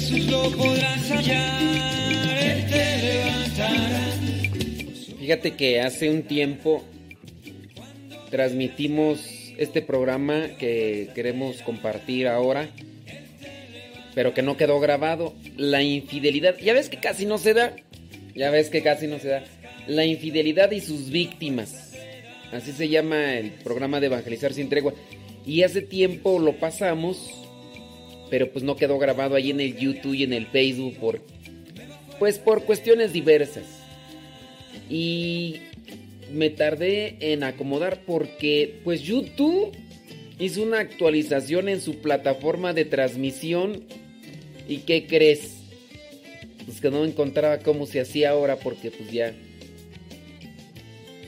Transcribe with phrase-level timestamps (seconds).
[0.00, 4.00] Jesús lo podrás hallar, Él te levantará.
[5.18, 6.82] Fíjate que hace un tiempo
[8.30, 12.70] transmitimos este programa que queremos compartir ahora,
[14.14, 15.34] pero que no quedó grabado.
[15.58, 17.76] La infidelidad, ya ves que casi no se da,
[18.34, 19.44] ya ves que casi no se da.
[19.86, 21.92] La infidelidad y sus víctimas.
[22.52, 24.94] Así se llama el programa de Evangelizar sin tregua.
[25.44, 27.39] Y hace tiempo lo pasamos,
[28.30, 31.20] pero pues no quedó grabado ahí en el YouTube y en el Facebook por
[32.18, 33.64] pues por cuestiones diversas.
[34.88, 35.56] Y
[36.32, 39.72] me tardé en acomodar porque pues YouTube
[40.38, 43.84] hizo una actualización en su plataforma de transmisión
[44.68, 45.56] y ¿qué crees?
[46.66, 49.34] Pues que no encontraba cómo se hacía ahora porque pues ya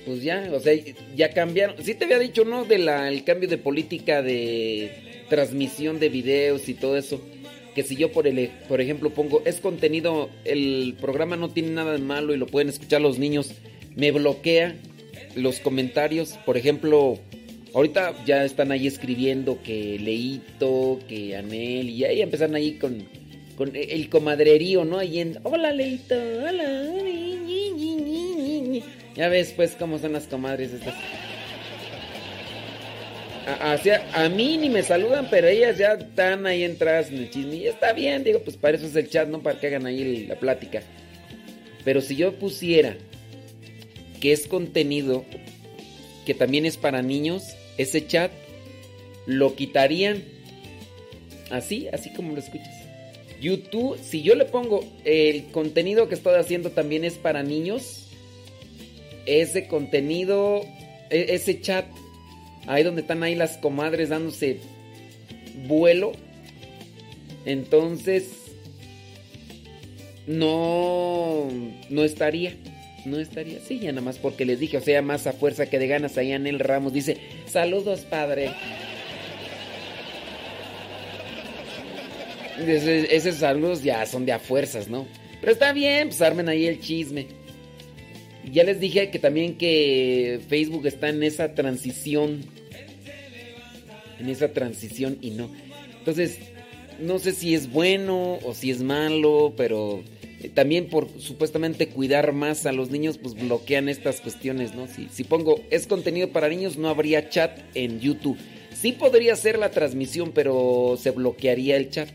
[0.05, 0.75] pues ya, o sea,
[1.15, 1.77] ya cambiaron.
[1.83, 2.65] Sí te había dicho, ¿no?
[2.65, 7.19] De la el cambio de política de transmisión de videos y todo eso.
[7.75, 11.93] Que si yo por el por ejemplo pongo es contenido, el programa no tiene nada
[11.93, 13.55] de malo y lo pueden escuchar los niños,
[13.97, 14.77] me bloquea
[15.35, 17.19] los comentarios, por ejemplo,
[17.73, 23.09] ahorita ya están ahí escribiendo que Leito, que Anel, y ahí empezaron ahí con,
[23.57, 24.99] con el comadrerío, ¿no?
[24.99, 28.85] Ahí en, hola Leito, hola, ñi, ñi, ñi, ñi, ñi".
[29.17, 30.95] ya ves pues cómo son las comadres estas.
[33.47, 37.31] A, así a- mí ni me saludan, pero ellas ya están ahí entradas en el
[37.31, 37.57] chisme.
[37.57, 40.27] Y está bien, digo, pues para eso es el chat, no para que hagan ahí
[40.27, 40.83] la plática.
[41.85, 42.97] Pero si yo pusiera
[44.21, 45.25] que es contenido
[46.25, 47.43] que también es para niños,
[47.79, 48.31] ese chat
[49.27, 50.23] lo quitarían
[51.51, 52.75] así, así como lo escuchas.
[53.41, 58.07] YouTube, si yo le pongo el contenido que estoy haciendo también es para niños,
[59.27, 60.63] ese contenido,
[61.11, 61.87] e- ese chat,
[62.67, 64.61] ahí donde están ahí las comadres dándose
[65.67, 66.13] vuelo,
[67.45, 68.43] entonces
[70.27, 71.49] no,
[71.91, 72.55] no estaría.
[73.05, 75.81] No estaría así, ya nada más porque les dije, o sea, más a fuerza que
[75.81, 76.17] de ganas.
[76.19, 78.53] Ahí Anel Ramos dice, saludos padre.
[82.65, 85.09] Esos saludos ya son de a fuerzas, ¿no?
[85.41, 87.27] Pero está bien, pues armen ahí el chisme.
[88.51, 92.41] Ya les dije que también que Facebook está en esa transición.
[94.19, 95.51] En esa transición y no.
[95.99, 96.39] Entonces,
[97.01, 100.03] no sé si es bueno o si es malo, pero
[100.41, 104.87] eh, también por supuestamente cuidar más a los niños, pues bloquean estas cuestiones, ¿no?
[104.87, 108.39] Si, si pongo es contenido para niños, no habría chat en YouTube.
[108.75, 112.09] Sí podría ser la transmisión, pero se bloquearía el chat.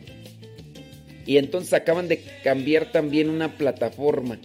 [1.25, 4.39] Y entonces acaban de cambiar también una plataforma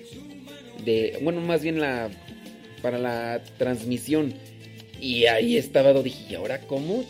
[0.85, 2.11] de, bueno, más bien la
[2.83, 4.35] para la transmisión.
[5.01, 7.05] Y ahí estaba, dije, ¿y ahora cómo?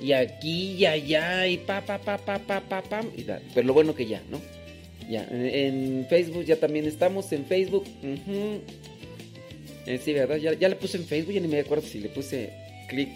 [0.00, 3.00] Y aquí y allá y pa pa pa pa pa pa pa.
[3.54, 4.40] Pero lo bueno que ya, ¿no?
[5.08, 7.84] Ya, en, Facebook ya también estamos en Facebook.
[9.86, 10.36] Eh, sí, ¿verdad?
[10.36, 12.50] Ya, ya le puse en Facebook, ya ni me acuerdo si le puse
[12.88, 13.08] clic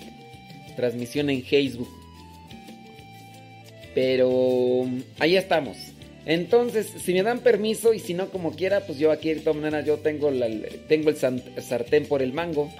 [0.75, 1.89] transmisión en Facebook.
[3.95, 4.87] Pero
[5.19, 5.92] ahí estamos.
[6.25, 9.57] Entonces, si me dan permiso y si no como quiera, pues yo aquí de todas
[9.57, 12.71] maneras yo tengo, el sartén por el mango.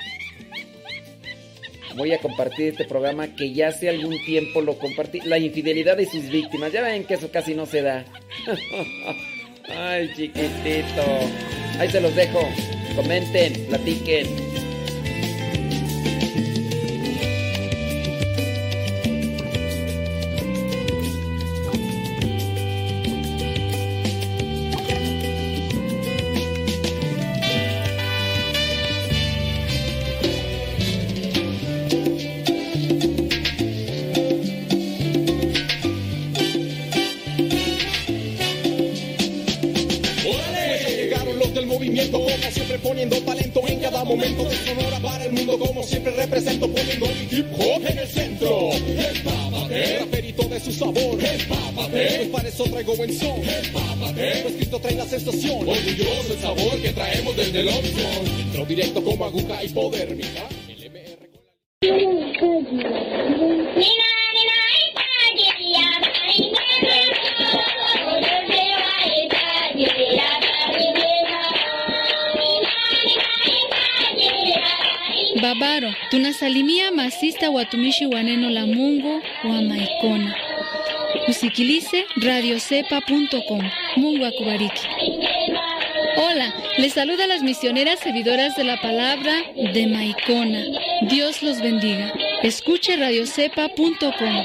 [1.97, 5.21] Voy a compartir este programa que ya hace algún tiempo lo compartí.
[5.21, 6.73] La infidelidad de sus víctimas.
[6.73, 8.05] Ya ven que eso casi no se da.
[9.69, 11.03] Ay, chiquitito.
[11.79, 12.41] Ahí se los dejo.
[12.97, 14.27] Comenten, platiquen.
[57.83, 58.27] Opson.
[58.41, 59.01] Entro directo
[76.93, 80.35] masista watumishi wa neno la Mungu wa Maikona.
[81.29, 83.71] Usikilize radiocepa.com.
[83.97, 84.89] Mungu akubariki.
[86.25, 90.63] Hola, les saluda las misioneras servidoras de la palabra de Maicona.
[91.09, 92.13] Dios los bendiga.
[92.45, 94.45] Escuche radiocepa.com.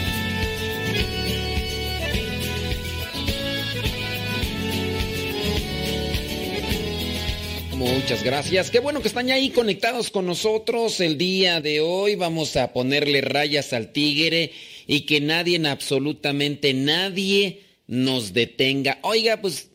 [7.81, 8.69] Muchas gracias.
[8.69, 12.13] Qué bueno que están ahí conectados con nosotros el día de hoy.
[12.13, 14.51] Vamos a ponerle rayas al tigre
[14.85, 18.99] y que nadie, absolutamente nadie, nos detenga.
[19.01, 19.71] Oiga, pues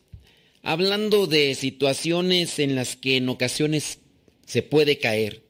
[0.63, 3.99] hablando de situaciones en las que en ocasiones
[4.45, 5.43] se puede caer,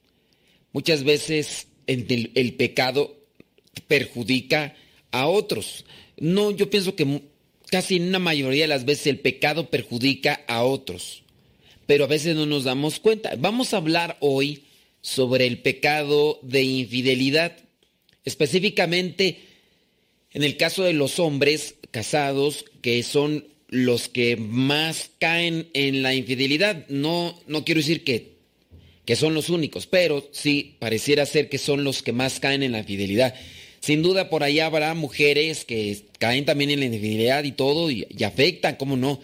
[0.74, 3.24] muchas veces el, el pecado
[3.88, 4.75] perjudica
[5.12, 5.86] a otros.
[6.18, 7.21] No, yo pienso que
[7.69, 11.24] casi en una mayoría de las veces el pecado perjudica a otros
[11.88, 13.34] pero a veces no nos damos cuenta.
[13.39, 14.66] Vamos a hablar hoy
[15.01, 17.57] sobre el pecado de infidelidad,
[18.25, 19.39] específicamente
[20.34, 26.13] en el caso de los hombres casados que son los que más caen en la
[26.13, 26.86] infidelidad.
[26.89, 28.36] No, no quiero decir que,
[29.06, 32.74] que son los únicos, pero sí pareciera ser que son los que más caen en
[32.74, 33.33] la infidelidad.
[33.80, 38.06] Sin duda por ahí habrá mujeres que caen también en la infidelidad y todo y
[38.25, 39.22] afectan, ¿cómo no?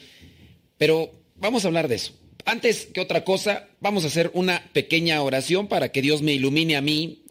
[0.78, 2.14] Pero vamos a hablar de eso.
[2.46, 6.76] Antes que otra cosa, vamos a hacer una pequeña oración para que Dios me ilumine
[6.76, 7.24] a mí,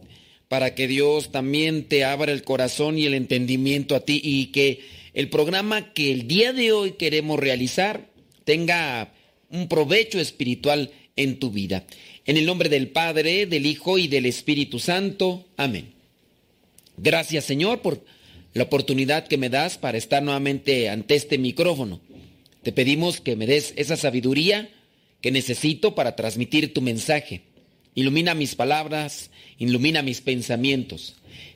[0.49, 4.81] para que Dios también te abra el corazón y el entendimiento a ti y que
[5.12, 8.09] el programa que el día de hoy queremos realizar
[8.45, 9.12] tenga
[9.50, 11.85] un provecho espiritual en tu vida.
[12.25, 15.47] En el nombre del Padre, del Hijo y del Espíritu Santo.
[15.59, 15.92] Amén.
[16.97, 18.02] Gracias Señor por
[18.54, 22.00] la oportunidad que me das para estar nuevamente ante este micrófono.
[22.62, 24.71] Te pedimos que me des esa sabiduría
[25.23, 27.43] que necesito para transmitir tu mensaje.
[27.95, 31.14] Ilumina mis palabras, ilumina mis pensamientos.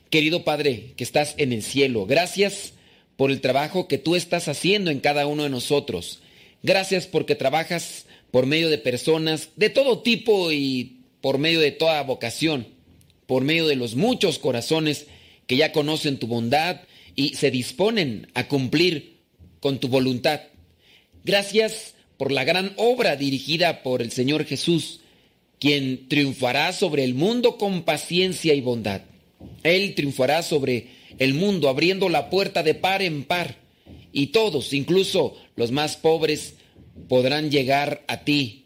[0.09, 2.73] Querido Padre, que estás en el cielo, gracias
[3.17, 6.21] por el trabajo que tú estás haciendo en cada uno de nosotros.
[6.63, 12.01] Gracias porque trabajas por medio de personas de todo tipo y por medio de toda
[12.03, 12.67] vocación,
[13.25, 15.07] por medio de los muchos corazones
[15.45, 16.81] que ya conocen tu bondad
[17.15, 19.17] y se disponen a cumplir
[19.59, 20.41] con tu voluntad.
[21.25, 25.01] Gracias por la gran obra dirigida por el Señor Jesús,
[25.59, 29.01] quien triunfará sobre el mundo con paciencia y bondad.
[29.63, 30.87] Él triunfará sobre
[31.19, 33.57] el mundo abriendo la puerta de par en par,
[34.11, 36.55] y todos, incluso los más pobres,
[37.07, 38.65] podrán llegar a ti.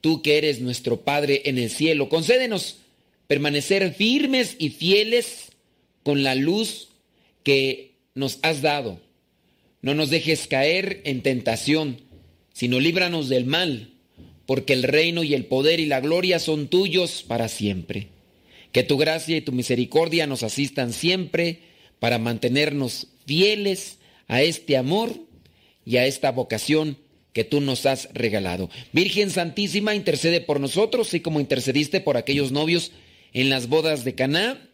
[0.00, 2.78] Tú que eres nuestro Padre en el cielo, concédenos
[3.26, 5.50] permanecer firmes y fieles
[6.02, 6.88] con la luz
[7.42, 9.00] que nos has dado.
[9.82, 12.00] No nos dejes caer en tentación
[12.56, 13.90] sino líbranos del mal,
[14.46, 18.08] porque el reino y el poder y la gloria son tuyos para siempre.
[18.72, 21.60] Que tu gracia y tu misericordia nos asistan siempre
[21.98, 25.12] para mantenernos fieles a este amor
[25.84, 26.96] y a esta vocación
[27.34, 28.70] que tú nos has regalado.
[28.90, 32.90] Virgen Santísima, intercede por nosotros, así como intercediste por aquellos novios
[33.34, 34.66] en las bodas de Caná,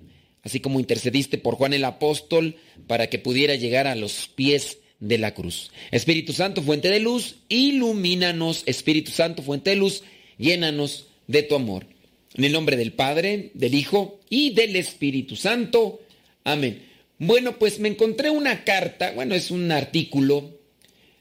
[0.44, 2.54] así como intercediste por Juan el apóstol
[2.86, 5.72] para que pudiera llegar a los pies de la cruz.
[5.90, 8.62] Espíritu Santo, fuente de luz, ilumínanos.
[8.66, 10.04] Espíritu Santo, fuente de luz,
[10.38, 11.86] llénanos de tu amor.
[12.34, 16.00] En el nombre del Padre, del Hijo y del Espíritu Santo.
[16.44, 16.82] Amén.
[17.18, 20.58] Bueno, pues me encontré una carta, bueno, es un artículo,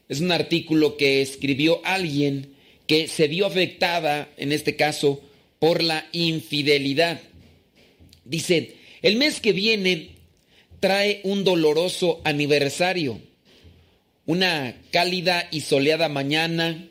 [0.08, 2.54] es un artículo que escribió alguien
[2.86, 5.20] que se vio afectada, en este caso,
[5.58, 7.20] por la infidelidad.
[8.24, 10.10] Dice, el mes que viene
[10.78, 13.20] trae un doloroso aniversario
[14.26, 16.88] una cálida y soleada mañana,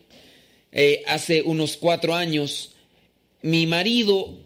[0.72, 2.76] eh, hace unos cuatro años,
[3.42, 4.38] mi marido,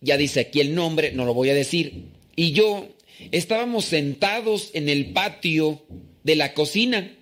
[0.00, 2.04] ya dice aquí el nombre, no lo voy a decir,
[2.36, 2.88] y yo
[3.30, 5.82] estábamos sentados en el patio
[6.22, 7.12] de la cocina,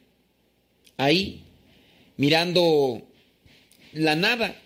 [0.97, 1.43] ahí,
[2.17, 3.03] mirando
[3.93, 4.57] la nada.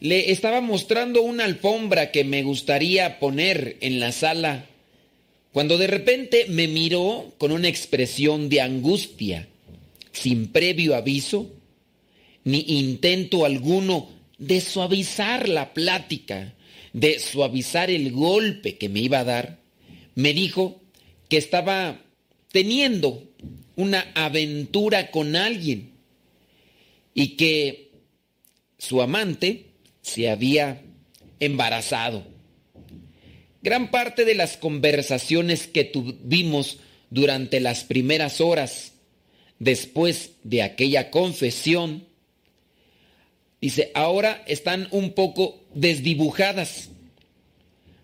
[0.00, 4.66] Le estaba mostrando una alfombra que me gustaría poner en la sala,
[5.52, 9.48] cuando de repente me miró con una expresión de angustia,
[10.12, 11.50] sin previo aviso,
[12.44, 16.54] ni intento alguno de suavizar la plática,
[16.92, 19.58] de suavizar el golpe que me iba a dar,
[20.14, 20.82] me dijo
[21.28, 22.02] que estaba
[22.50, 23.24] teniendo
[23.76, 25.92] una aventura con alguien
[27.14, 27.92] y que
[28.78, 29.66] su amante
[30.02, 30.82] se había
[31.40, 32.26] embarazado.
[33.62, 36.78] Gran parte de las conversaciones que tuvimos
[37.10, 38.91] durante las primeras horas
[39.62, 42.04] después de aquella confesión,
[43.60, 46.90] dice, ahora están un poco desdibujadas.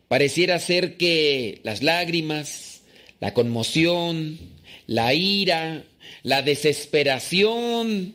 [0.06, 2.82] Pareciera ser que las lágrimas,
[3.18, 4.38] la conmoción,
[4.86, 5.82] la ira,
[6.22, 8.14] la desesperación,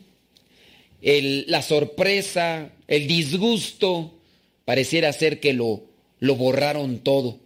[1.02, 4.14] la sorpresa, el disgusto,
[4.64, 5.84] pareciera ser que lo,
[6.18, 7.40] lo borraron todo.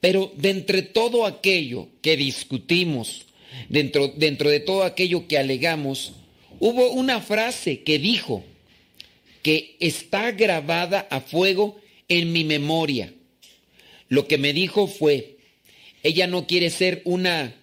[0.00, 3.26] Pero de entre todo aquello que discutimos,
[3.68, 6.12] dentro, dentro de todo aquello que alegamos,
[6.58, 8.44] hubo una frase que dijo
[9.42, 13.12] que está grabada a fuego en mi memoria.
[14.08, 15.38] Lo que me dijo fue,
[16.02, 17.54] ella no quiere ser una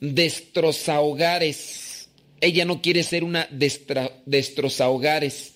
[0.00, 2.08] destrozahogares,
[2.40, 5.52] ella no quiere ser una destrozahogares.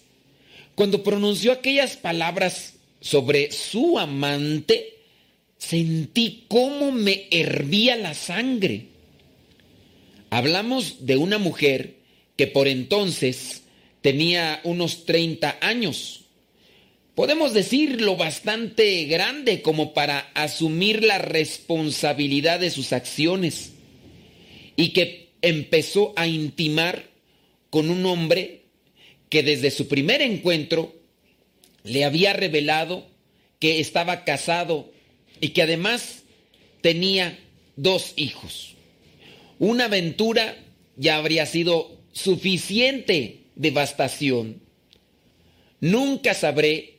[0.74, 4.98] Cuando pronunció aquellas palabras sobre su amante,
[5.58, 8.89] sentí cómo me hervía la sangre.
[10.30, 11.96] Hablamos de una mujer
[12.36, 13.64] que por entonces
[14.00, 16.22] tenía unos 30 años.
[17.16, 23.72] Podemos decirlo bastante grande como para asumir la responsabilidad de sus acciones
[24.76, 27.10] y que empezó a intimar
[27.68, 28.62] con un hombre
[29.28, 30.94] que desde su primer encuentro
[31.82, 33.06] le había revelado
[33.58, 34.90] que estaba casado
[35.40, 36.22] y que además
[36.80, 37.38] tenía
[37.76, 38.76] dos hijos.
[39.60, 40.56] Una aventura
[40.96, 44.58] ya habría sido suficiente devastación.
[45.80, 46.94] Nunca sabré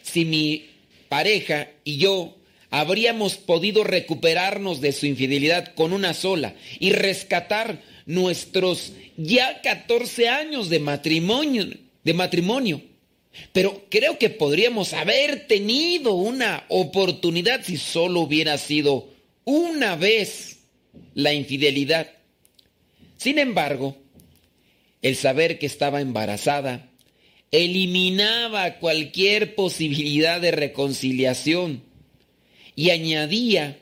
[0.00, 0.64] si mi
[1.10, 2.38] pareja y yo
[2.70, 10.70] habríamos podido recuperarnos de su infidelidad con una sola y rescatar nuestros ya 14 años
[10.70, 11.66] de matrimonio,
[12.02, 12.80] de matrimonio.
[13.52, 19.10] Pero creo que podríamos haber tenido una oportunidad si solo hubiera sido
[19.44, 20.59] una vez
[21.14, 22.10] la infidelidad.
[23.16, 23.96] Sin embargo,
[25.02, 26.90] el saber que estaba embarazada
[27.50, 31.82] eliminaba cualquier posibilidad de reconciliación
[32.76, 33.78] y añadía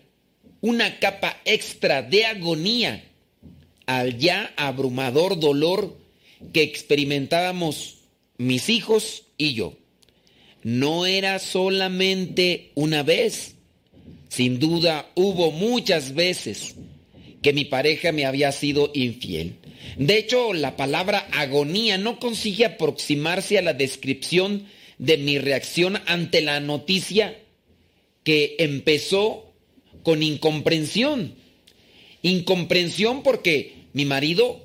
[0.60, 3.04] una capa extra de agonía
[3.86, 5.96] al ya abrumador dolor
[6.52, 7.98] que experimentábamos
[8.38, 9.74] mis hijos y yo.
[10.62, 13.54] No era solamente una vez,
[14.28, 16.74] sin duda hubo muchas veces
[17.42, 19.56] que mi pareja me había sido infiel.
[19.96, 24.66] De hecho, la palabra agonía no consigue aproximarse a la descripción
[24.98, 27.38] de mi reacción ante la noticia
[28.24, 29.52] que empezó
[30.02, 31.34] con incomprensión.
[32.22, 34.60] Incomprensión porque mi marido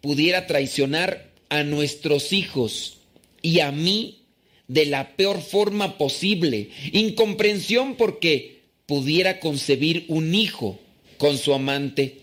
[0.00, 2.98] pudiera traicionar a nuestros hijos
[3.40, 4.24] y a mí
[4.66, 6.70] de la peor forma posible.
[6.92, 10.80] Incomprensión porque pudiera concebir un hijo
[11.24, 12.18] con su amante.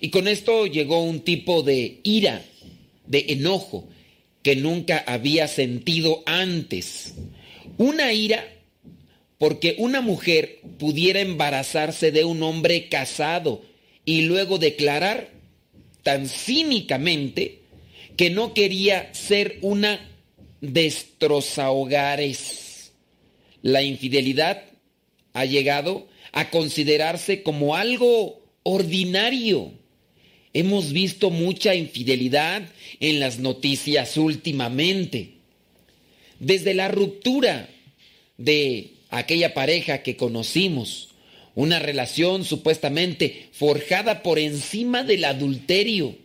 [0.00, 2.44] Y con esto llegó un tipo de ira,
[3.06, 3.88] de enojo,
[4.42, 7.14] que nunca había sentido antes.
[7.78, 8.44] Una ira
[9.38, 13.62] porque una mujer pudiera embarazarse de un hombre casado
[14.04, 15.30] y luego declarar
[16.02, 17.60] tan cínicamente
[18.16, 20.10] que no quería ser una
[20.60, 22.90] destrozahogares.
[23.62, 24.64] La infidelidad
[25.34, 29.70] ha llegado a considerarse como algo ordinario.
[30.52, 32.62] Hemos visto mucha infidelidad
[32.98, 35.34] en las noticias últimamente.
[36.40, 37.68] Desde la ruptura
[38.36, 41.10] de aquella pareja que conocimos,
[41.54, 46.16] una relación supuestamente forjada por encima del adulterio,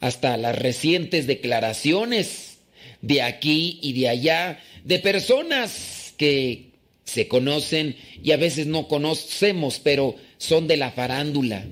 [0.00, 2.58] hasta las recientes declaraciones
[3.00, 6.67] de aquí y de allá de personas que
[7.08, 11.64] se conocen y a veces no conocemos, pero son de la farándula.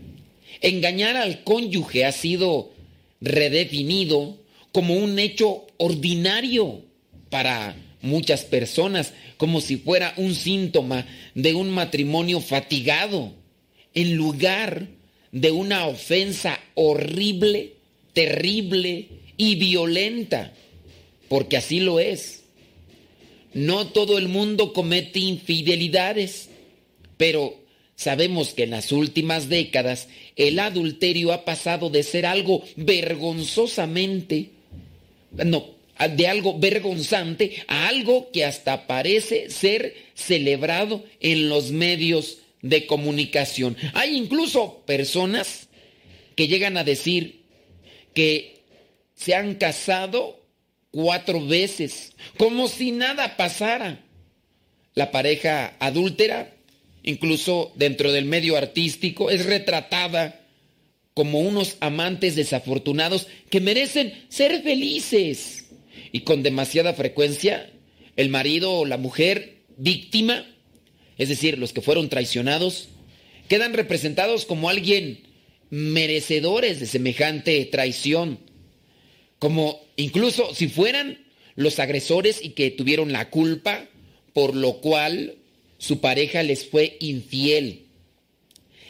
[0.62, 2.72] Engañar al cónyuge ha sido
[3.20, 4.38] redefinido
[4.72, 6.80] como un hecho ordinario
[7.28, 13.34] para muchas personas, como si fuera un síntoma de un matrimonio fatigado,
[13.92, 14.88] en lugar
[15.32, 17.74] de una ofensa horrible,
[18.14, 20.54] terrible y violenta,
[21.28, 22.45] porque así lo es.
[23.56, 26.50] No todo el mundo comete infidelidades,
[27.16, 27.54] pero
[27.94, 34.50] sabemos que en las últimas décadas el adulterio ha pasado de ser algo vergonzosamente,
[35.32, 35.70] no,
[36.14, 43.74] de algo vergonzante a algo que hasta parece ser celebrado en los medios de comunicación.
[43.94, 45.68] Hay incluso personas
[46.34, 47.40] que llegan a decir
[48.12, 48.58] que
[49.14, 50.45] se han casado
[50.96, 54.00] cuatro veces, como si nada pasara.
[54.94, 56.54] La pareja adúltera,
[57.02, 60.40] incluso dentro del medio artístico, es retratada
[61.12, 65.66] como unos amantes desafortunados que merecen ser felices
[66.12, 67.70] y con demasiada frecuencia
[68.16, 70.46] el marido o la mujer víctima,
[71.18, 72.88] es decir, los que fueron traicionados,
[73.48, 75.20] quedan representados como alguien
[75.68, 78.38] merecedores de semejante traición,
[79.38, 83.86] como incluso si fueran los agresores y que tuvieron la culpa,
[84.32, 85.36] por lo cual
[85.78, 87.82] su pareja les fue infiel.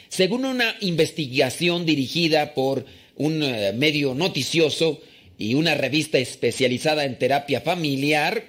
[0.09, 5.01] Según una investigación dirigida por un eh, medio noticioso,
[5.37, 8.45] y una revista especializada en terapia familiar,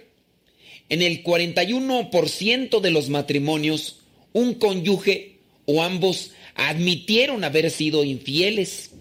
[0.89, 3.99] en el 41% de los matrimonios,
[4.33, 8.93] un cónyuge o ambos admitieron haber sido infieles.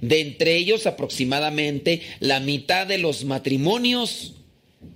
[0.00, 4.34] De entre ellos, aproximadamente la mitad de los matrimonios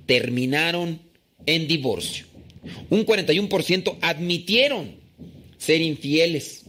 [0.06, 1.00] terminaron
[1.46, 2.26] en divorcio.
[2.90, 4.96] Un 41% admitieron
[5.58, 6.64] ser infieles.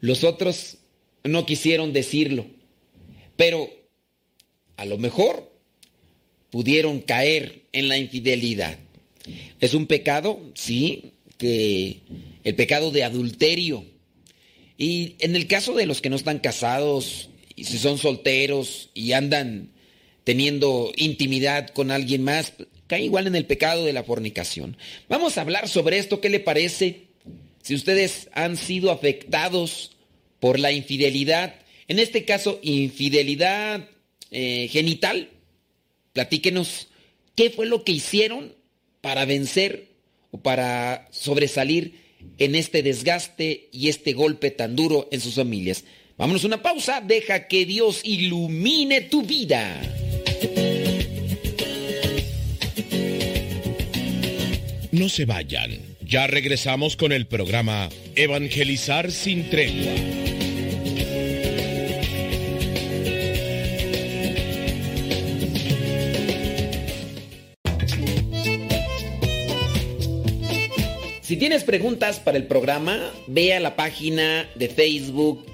[0.00, 0.78] Los otros
[1.24, 2.46] no quisieron decirlo.
[3.36, 3.70] Pero
[4.76, 5.50] a lo mejor
[6.50, 8.78] pudieron caer en la infidelidad.
[9.60, 12.00] Es un pecado, sí, que
[12.44, 13.84] el pecado de adulterio.
[14.76, 19.12] Y en el caso de los que no están casados, y si son solteros y
[19.12, 19.70] andan
[20.24, 22.52] teniendo intimidad con alguien más,
[22.86, 24.76] cae igual en el pecado de la fornicación.
[25.08, 27.08] Vamos a hablar sobre esto, ¿qué le parece?
[27.62, 29.96] Si ustedes han sido afectados
[30.40, 31.54] por la infidelidad,
[31.88, 33.88] en este caso infidelidad
[34.36, 35.30] eh, genital.
[36.12, 36.88] Platíquenos
[37.36, 38.56] qué fue lo que hicieron
[39.00, 39.90] para vencer
[40.32, 42.00] o para sobresalir
[42.38, 45.84] en este desgaste y este golpe tan duro en sus familias.
[46.16, 49.80] Vámonos a una pausa, deja que Dios ilumine tu vida.
[54.92, 59.92] No se vayan, ya regresamos con el programa Evangelizar sin tregua.
[71.22, 75.53] Si tienes preguntas para el programa, ve a la página de Facebook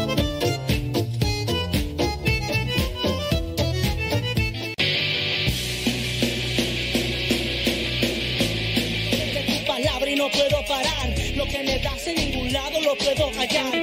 [12.95, 13.73] Puedo hallar.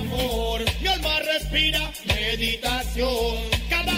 [0.00, 3.36] Amor, mi alma respira meditación.
[3.68, 3.92] Cada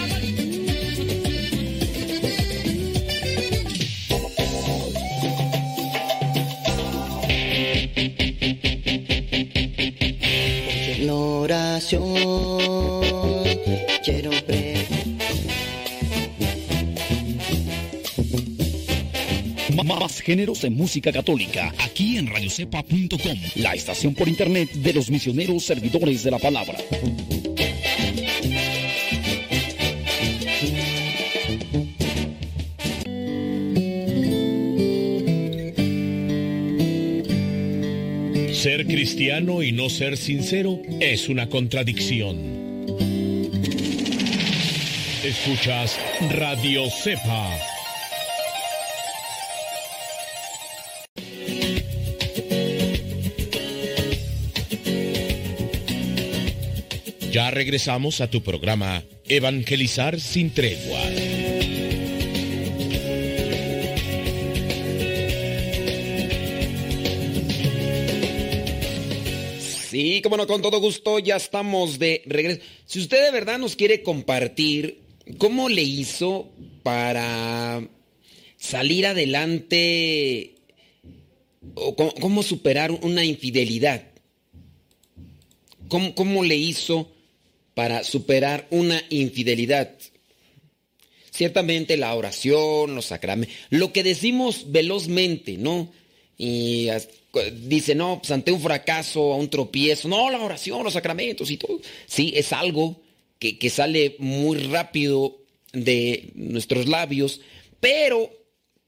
[10.99, 12.13] la oración
[14.03, 14.31] quiero
[19.81, 25.63] Más géneros en música católica, aquí en radiocepa.com, la estación por internet de los misioneros
[25.63, 26.77] servidores de la palabra.
[38.53, 42.37] Ser cristiano y no ser sincero es una contradicción.
[45.23, 47.72] Escuchas Radio Cepa
[57.51, 60.99] Regresamos a tu programa Evangelizar sin tregua.
[69.89, 72.61] Sí, como no, con todo gusto, ya estamos de regreso.
[72.85, 75.01] Si usted de verdad nos quiere compartir
[75.37, 76.49] cómo le hizo
[76.81, 77.87] para
[78.57, 80.55] salir adelante
[81.75, 84.03] o cómo, superar una infidelidad,
[85.89, 87.12] ¿Cómo, ¿Cómo, le hizo
[87.73, 89.91] para superar una infidelidad?
[91.31, 95.91] Ciertamente la oración, los sacramentos, lo que decimos velozmente, ¿no?
[96.37, 96.89] Y
[97.53, 101.57] dice, no, pues ante un fracaso, a un tropiezo, no, la oración, los sacramentos y
[101.57, 101.79] todo.
[102.05, 103.01] Sí, es algo
[103.39, 105.39] que, que sale muy rápido
[105.71, 107.41] de nuestros labios,
[107.79, 108.31] pero,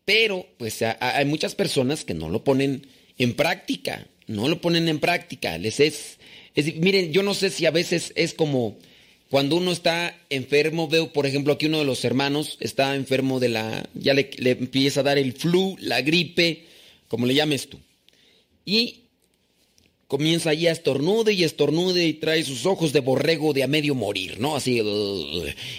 [0.06, 5.00] pero, pues hay muchas personas que no lo ponen en práctica, no lo ponen en
[5.00, 5.58] práctica.
[5.58, 6.15] Les es,
[6.56, 8.78] es, miren, yo no sé si a veces es como
[9.30, 13.50] cuando uno está enfermo, veo por ejemplo aquí uno de los hermanos está enfermo de
[13.50, 16.66] la, ya le, le empieza a dar el flu, la gripe,
[17.08, 17.80] como le llames tú.
[18.66, 19.06] Y
[20.08, 23.96] comienza ahí a estornude y estornude y trae sus ojos de borrego de a medio
[23.96, 24.56] morir, ¿no?
[24.56, 24.82] Así,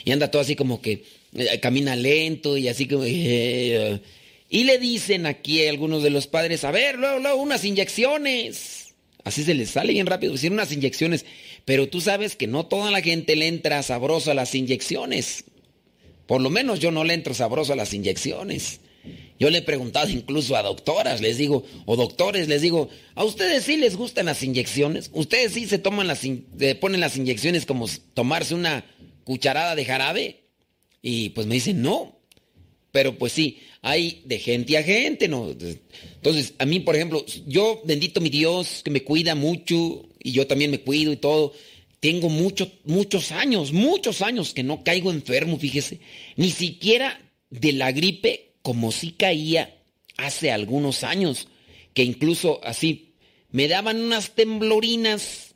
[0.04, 3.04] y anda todo así como que eh, camina lento y así como...
[3.06, 4.00] Eh,
[4.48, 8.85] y le dicen aquí algunos de los padres, a ver, luego, luego, unas inyecciones.
[9.26, 11.26] Así se les sale bien rápido decir unas inyecciones.
[11.64, 15.46] Pero tú sabes que no toda la gente le entra sabroso a las inyecciones.
[16.28, 18.78] Por lo menos yo no le entro sabroso a las inyecciones.
[19.40, 23.64] Yo le he preguntado incluso a doctoras, les digo, o doctores, les digo, ¿a ustedes
[23.64, 25.10] sí les gustan las inyecciones?
[25.12, 26.20] ¿Ustedes sí se toman las,
[26.80, 28.84] ponen las inyecciones como tomarse una
[29.24, 30.44] cucharada de jarabe?
[31.02, 32.15] Y pues me dicen, no.
[32.96, 35.50] Pero pues sí, hay de gente a gente, ¿no?
[35.50, 40.46] Entonces, a mí, por ejemplo, yo, bendito mi Dios, que me cuida mucho, y yo
[40.46, 41.52] también me cuido y todo,
[42.00, 46.00] tengo muchos, muchos años, muchos años que no caigo enfermo, fíjese.
[46.36, 49.76] Ni siquiera de la gripe como si caía
[50.16, 51.48] hace algunos años,
[51.92, 53.12] que incluso así
[53.50, 55.54] me daban unas temblorinas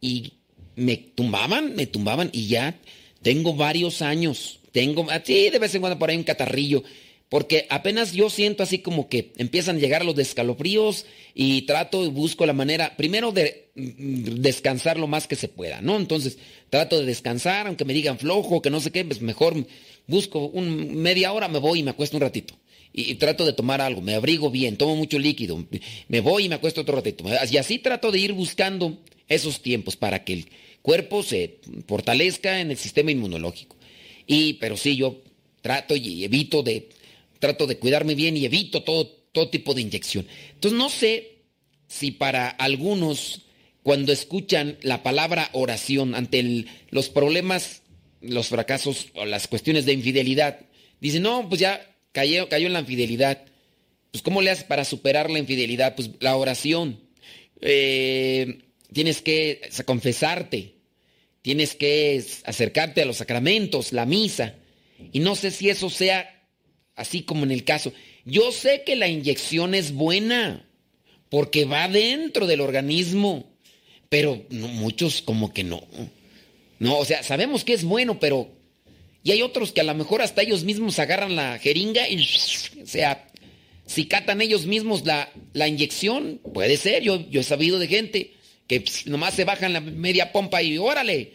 [0.00, 0.32] y
[0.76, 2.80] me tumbaban, me tumbaban y ya
[3.20, 6.82] tengo varios años, tengo así de vez en cuando por ahí un catarrillo,
[7.30, 12.08] porque apenas yo siento así como que empiezan a llegar los descalofríos y trato y
[12.08, 15.96] busco la manera, primero de mm, descansar lo más que se pueda, ¿no?
[15.96, 16.38] Entonces
[16.70, 19.54] trato de descansar, aunque me digan flojo, que no sé qué, pues mejor
[20.08, 22.54] busco un, media hora, me voy y me acuesto un ratito.
[22.92, 25.64] Y, trato de tomar algo, me abrigo bien, tomo mucho líquido,
[26.08, 27.24] me voy y me acuesto otro ratito.
[27.48, 30.48] Y así trato de ir buscando esos tiempos para que el
[30.82, 33.76] cuerpo se fortalezca en el sistema inmunológico.
[34.32, 35.22] Y, pero sí, yo
[35.60, 36.90] trato y evito de,
[37.40, 40.24] trato de cuidarme bien y evito todo, todo tipo de inyección.
[40.54, 41.38] Entonces no sé
[41.88, 43.46] si para algunos,
[43.82, 47.82] cuando escuchan la palabra oración ante los problemas
[48.20, 50.60] los fracasos o las cuestiones de infidelidad.
[51.00, 53.42] Dice, no, pues ya cayó, cayó en la infidelidad.
[54.12, 55.96] Pues ¿cómo le haces para superar la infidelidad?
[55.96, 57.00] Pues la oración.
[57.60, 58.62] Eh,
[58.92, 60.79] tienes que confesarte.
[61.42, 64.54] Tienes que acercarte a los sacramentos, la misa.
[65.12, 66.46] Y no sé si eso sea
[66.94, 67.92] así como en el caso.
[68.24, 70.68] Yo sé que la inyección es buena
[71.30, 73.50] porque va dentro del organismo,
[74.08, 75.86] pero muchos como que no.
[76.78, 78.50] No, o sea, sabemos que es bueno, pero...
[79.22, 82.22] Y hay otros que a lo mejor hasta ellos mismos agarran la jeringa y...
[82.82, 83.26] O sea,
[83.86, 87.02] si catan ellos mismos la, la inyección, puede ser.
[87.02, 88.34] Yo, yo he sabido de gente
[88.70, 91.32] que nomás se bajan la media pompa y órale.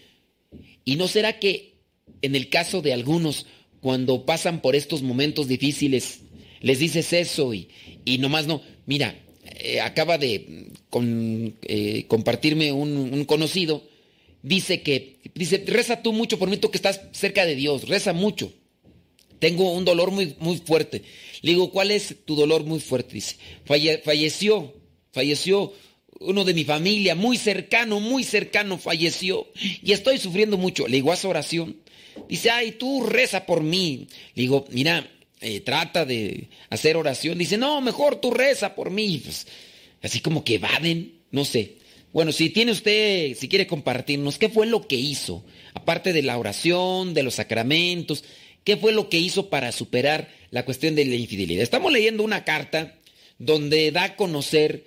[0.85, 1.73] ¿Y no será que
[2.21, 3.45] en el caso de algunos,
[3.81, 6.21] cuando pasan por estos momentos difíciles,
[6.61, 7.67] les dices eso y,
[8.05, 8.61] y nomás no?
[8.85, 9.19] Mira,
[9.59, 13.83] eh, acaba de con, eh, compartirme un, un conocido
[14.41, 18.13] dice que, dice, reza tú mucho por mí, tú que estás cerca de Dios, reza
[18.13, 18.53] mucho.
[19.39, 21.01] Tengo un dolor muy, muy fuerte.
[21.41, 23.15] Le digo, ¿cuál es tu dolor muy fuerte?
[23.15, 24.73] Dice, falleció,
[25.11, 25.73] falleció
[26.19, 29.47] uno de mi familia, muy cercano, muy cercano, falleció.
[29.83, 30.87] Y estoy sufriendo mucho.
[30.87, 31.77] Le digo, haz oración.
[32.29, 34.07] Dice, ay, tú reza por mí.
[34.33, 35.09] Le digo, mira,
[35.41, 37.37] eh, trata de hacer oración.
[37.37, 39.21] Dice, no, mejor tú reza por mí.
[39.23, 39.47] Pues,
[40.01, 41.77] así como que evaden, no sé.
[42.13, 45.43] Bueno, si tiene usted, si quiere compartirnos, ¿qué fue lo que hizo?
[45.73, 48.23] Aparte de la oración, de los sacramentos,
[48.63, 51.61] ¿qué fue lo que hizo para superar la cuestión de la infidelidad?
[51.61, 52.95] Estamos leyendo una carta
[53.37, 54.85] donde da a conocer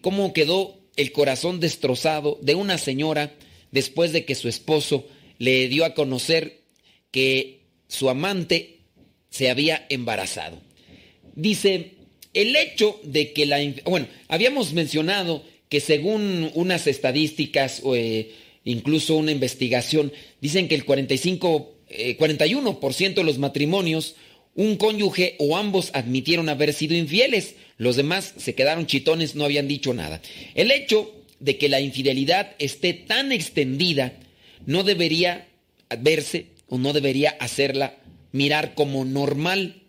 [0.00, 3.34] cómo quedó el corazón destrozado de una señora
[3.70, 5.06] después de que su esposo
[5.38, 6.60] le dio a conocer
[7.10, 8.80] que su amante
[9.30, 10.60] se había embarazado.
[11.34, 11.92] Dice,
[12.34, 13.58] el hecho de que la...
[13.84, 18.32] Bueno, habíamos mencionado que según unas estadísticas o eh,
[18.64, 21.74] incluso una investigación, dicen que el 45,
[22.18, 24.16] 41% eh, de los matrimonios,
[24.58, 27.54] un cónyuge o ambos admitieron haber sido infieles.
[27.76, 30.20] Los demás se quedaron chitones, no habían dicho nada.
[30.56, 34.14] El hecho de que la infidelidad esté tan extendida,
[34.66, 35.46] no debería
[36.00, 37.98] verse o no debería hacerla
[38.32, 39.82] mirar como normal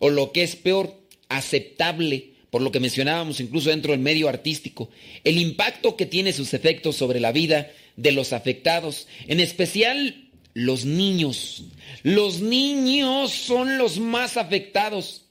[0.00, 4.90] o lo que es peor, aceptable, por lo que mencionábamos incluso dentro del medio artístico,
[5.22, 10.25] el impacto que tiene sus efectos sobre la vida de los afectados, en especial
[10.56, 11.64] los niños.
[12.02, 15.26] Los niños son los más afectados.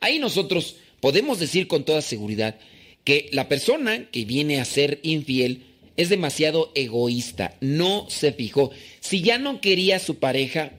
[0.00, 2.58] Ahí nosotros podemos decir con toda seguridad
[3.04, 5.62] que la persona que viene a ser infiel
[5.96, 8.72] es demasiado egoísta, no se fijó.
[8.98, 10.72] Si ya no quería a su pareja,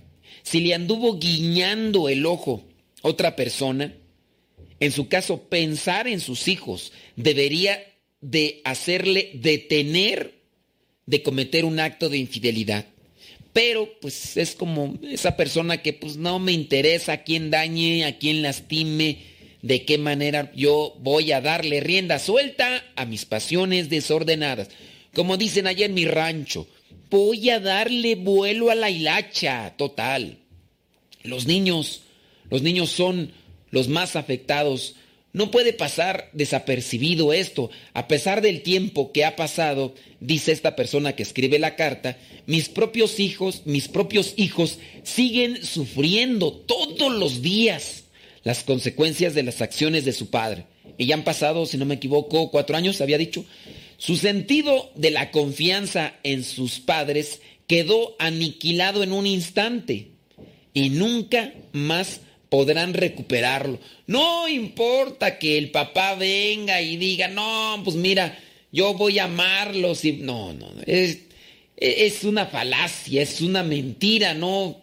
[0.43, 2.65] si le anduvo guiñando el ojo
[3.01, 3.95] otra persona,
[4.81, 7.81] en su caso pensar en sus hijos debería
[8.19, 10.41] de hacerle detener
[11.05, 12.87] de cometer un acto de infidelidad.
[13.55, 18.17] Pero pues es como esa persona que pues no me interesa a quién dañe, a
[18.17, 19.19] quién lastime,
[19.61, 24.67] de qué manera yo voy a darle rienda suelta a mis pasiones desordenadas.
[25.13, 26.67] Como dicen allá en mi rancho,
[27.09, 30.39] voy a darle vuelo a la hilacha, total.
[31.23, 32.01] Los niños,
[32.49, 33.31] los niños son
[33.71, 34.95] los más afectados.
[35.35, 37.69] No puede pasar desapercibido esto.
[37.93, 42.69] A pesar del tiempo que ha pasado, dice esta persona que escribe la carta, mis
[42.69, 48.05] propios hijos, mis propios hijos siguen sufriendo todos los días
[48.45, 50.67] las consecuencias de las acciones de su padre.
[50.97, 53.43] Y ya han pasado, si no me equivoco, cuatro años, había dicho.
[53.97, 60.11] Su sentido de la confianza en sus padres quedó aniquilado en un instante
[60.73, 63.79] y nunca más podrán recuperarlo.
[64.07, 68.37] No importa que el papá venga y diga, no, pues mira,
[68.71, 71.19] yo voy a amarlos y no, no, es,
[71.77, 74.81] es una falacia, es una mentira, no,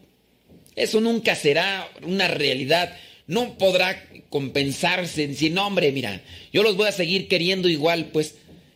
[0.76, 2.96] eso nunca será una realidad.
[3.26, 6.22] No podrá compensarse en decir, no, hombre, mira,
[6.52, 8.34] yo los voy a seguir queriendo igual, pues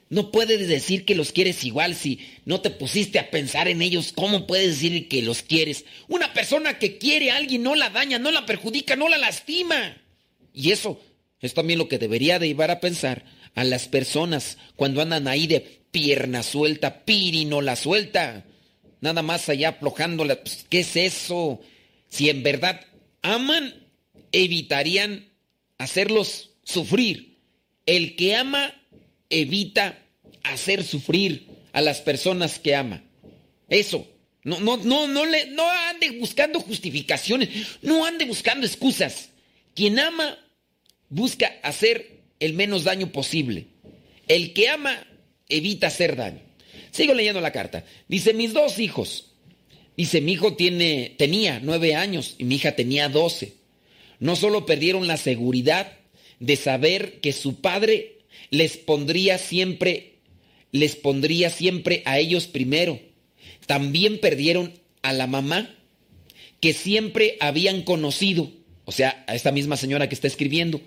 [0.09, 4.13] no puedes decir que los quieres igual si no te pusiste a pensar en ellos.
[4.15, 5.85] ¿Cómo puedes decir que los quieres?
[6.07, 10.01] Una persona que quiere a alguien no la daña, no la perjudica, no la lastima.
[10.55, 11.01] Y eso
[11.41, 15.47] es también lo que debería de llevar a pensar a las personas cuando andan ahí
[15.49, 18.45] de pierna suelta, pirino la suelta.
[19.01, 20.41] Nada más allá aflojándola.
[20.41, 21.61] Pues, ¿Qué es eso?
[22.09, 22.81] Si en verdad
[23.23, 23.75] aman,
[24.31, 25.31] evitarían
[25.79, 27.39] hacerlos sufrir.
[27.87, 28.75] El que ama
[29.31, 29.99] evita
[30.43, 33.03] hacer sufrir a las personas que ama.
[33.69, 34.09] Eso.
[34.45, 37.49] No, no, no, no, le, no ande buscando justificaciones,
[37.83, 39.31] no ande buscando excusas.
[39.75, 40.39] Quien ama
[41.09, 43.67] busca hacer el menos daño posible.
[44.29, 45.05] El que ama
[45.49, 46.41] evita hacer daño.
[46.91, 47.85] Sigo leyendo la carta.
[48.09, 49.33] Dice, mis dos hijos.
[49.97, 53.55] Dice, mi hijo tiene, tenía nueve años y mi hija tenía doce.
[54.19, 55.93] No solo perdieron la seguridad
[56.39, 58.16] de saber que su padre
[58.51, 60.15] les pondría siempre,
[60.73, 63.01] les pondría siempre a ellos primero.
[63.67, 64.73] También perdieron
[65.03, 65.75] a la mamá
[66.61, 68.51] que siempre habían conocido,
[68.85, 70.81] o sea, a esta misma señora que está escribiendo.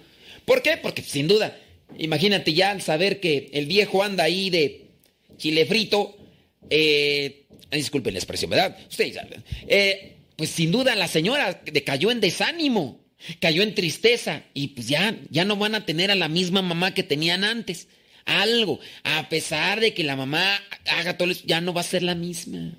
[0.46, 0.78] ¿Por qué?
[0.78, 1.58] Porque sin duda,
[1.98, 4.88] imagínate ya al saber que el viejo anda ahí de
[5.38, 6.18] chile frito,
[6.70, 8.78] eh, disculpen la expresión, ¿verdad?
[8.90, 9.18] Ustedes,
[9.68, 13.00] eh, pues sin duda la señora cayó en desánimo
[13.40, 16.94] cayó en tristeza y pues ya, ya no van a tener a la misma mamá
[16.94, 17.88] que tenían antes.
[18.26, 22.04] Algo, a pesar de que la mamá haga todo eso, ya no va a ser
[22.04, 22.74] la misma.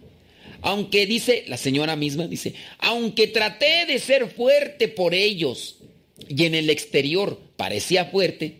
[0.62, 5.76] Aunque dice, la señora misma dice, aunque traté de ser fuerte por ellos
[6.28, 8.58] y en el exterior parecía fuerte,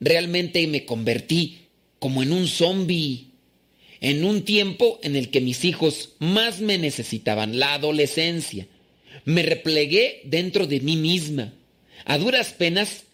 [0.00, 1.58] realmente me convertí
[1.98, 3.28] como en un zombie.
[4.00, 8.66] En un tiempo en el que mis hijos más me necesitaban, la adolescencia
[9.24, 11.52] me replegué dentro de mí misma.
[12.04, 13.04] A duras penas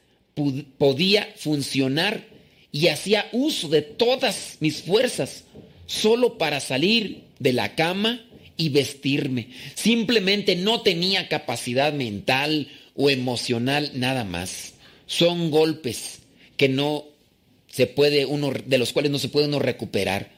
[0.78, 2.24] podía funcionar
[2.72, 5.44] y hacía uso de todas mis fuerzas
[5.86, 8.24] solo para salir de la cama
[8.56, 9.48] y vestirme.
[9.74, 14.74] Simplemente no tenía capacidad mental o emocional nada más.
[15.06, 16.20] Son golpes
[16.56, 17.04] que no
[17.70, 20.30] se puede uno de los cuales no se puede uno recuperar.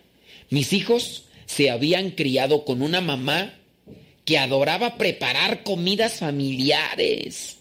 [0.50, 3.54] Mis hijos se habían criado con una mamá
[4.24, 7.59] que adoraba preparar comidas familiares,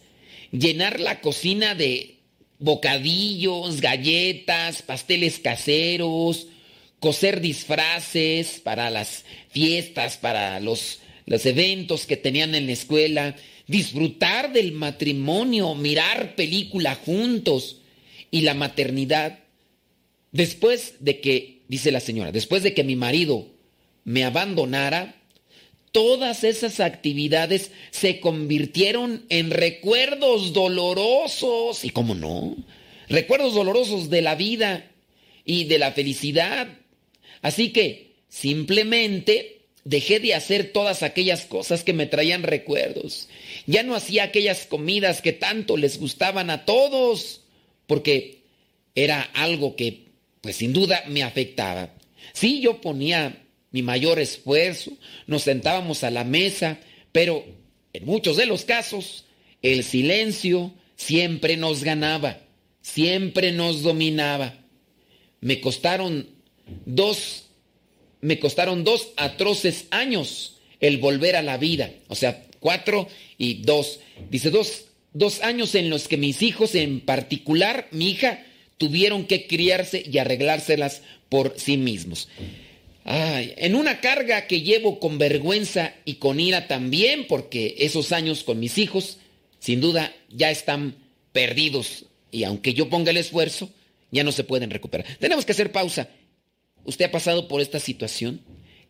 [0.52, 2.20] llenar la cocina de
[2.60, 6.48] bocadillos, galletas, pasteles caseros,
[7.00, 13.36] coser disfraces para las fiestas, para los, los eventos que tenían en la escuela,
[13.68, 17.78] disfrutar del matrimonio, mirar película juntos
[18.32, 19.40] y la maternidad.
[20.32, 23.48] Después de que, dice la señora, después de que mi marido
[24.04, 25.19] me abandonara,
[25.92, 31.84] todas esas actividades se convirtieron en recuerdos dolorosos.
[31.84, 32.56] ¿Y cómo no?
[33.08, 34.92] Recuerdos dolorosos de la vida
[35.46, 36.68] y de la felicidad
[37.42, 43.30] Así que simplemente dejé de hacer todas aquellas cosas que me traían recuerdos.
[43.66, 47.42] Ya no hacía aquellas comidas que tanto les gustaban a todos,
[47.88, 48.44] porque
[48.96, 50.06] era algo que,
[50.42, 51.94] pues sin duda, me afectaba.
[52.34, 54.92] Sí, yo ponía mi mayor esfuerzo,
[55.28, 56.80] nos sentábamos a la mesa,
[57.12, 57.46] pero
[57.94, 59.26] en muchos de los casos
[59.62, 62.40] el silencio siempre nos ganaba,
[62.82, 64.56] siempre nos dominaba.
[65.42, 66.30] Me costaron
[66.86, 67.46] dos,
[68.22, 74.00] me costaron dos atroces años el volver a la vida, o sea, cuatro y dos.
[74.30, 78.46] Dice dos, dos años en los que mis hijos, en particular mi hija,
[78.78, 82.30] tuvieron que criarse y arreglárselas por sí mismos.
[83.04, 88.44] Ay, en una carga que llevo con vergüenza y con ira también, porque esos años
[88.44, 89.18] con mis hijos,
[89.60, 90.96] sin duda, ya están
[91.32, 92.06] perdidos.
[92.32, 93.70] Y aunque yo ponga el esfuerzo,
[94.12, 95.06] ya no se pueden recuperar.
[95.20, 96.10] Tenemos que hacer pausa.
[96.86, 98.42] ¿Usted ha pasado por esta situación?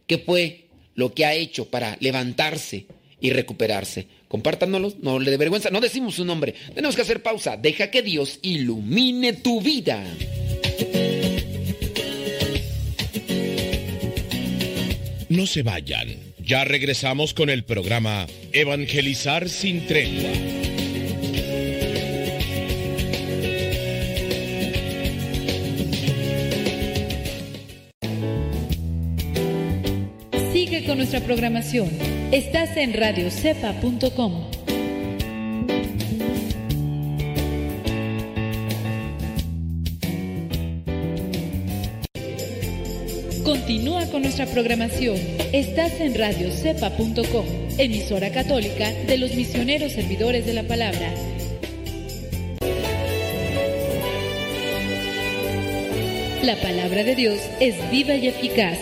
[0.08, 2.86] ¿Qué fue lo que ha hecho para levantarse
[3.20, 4.08] y recuperarse?
[4.28, 6.54] Compártanoslo, no le dé vergüenza, no decimos su nombre.
[6.74, 7.58] Tenemos que hacer pausa.
[7.58, 10.06] Deja que Dios ilumine tu vida.
[15.30, 16.10] No se vayan.
[16.40, 20.32] Ya regresamos con el programa Evangelizar sin tregua.
[30.52, 31.90] Sigue con nuestra programación.
[32.32, 34.49] Estás en radiocepa.com.
[43.70, 45.16] Continúa con nuestra programación.
[45.54, 47.46] Estás en radiocepa.com,
[47.78, 51.14] emisora católica de los misioneros servidores de la palabra.
[56.42, 58.80] La palabra de Dios es viva y eficaz,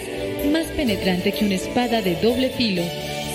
[0.54, 2.84] más penetrante que una espada de doble filo.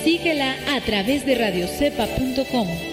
[0.04, 2.91] Síguela a través de radiocepa.com.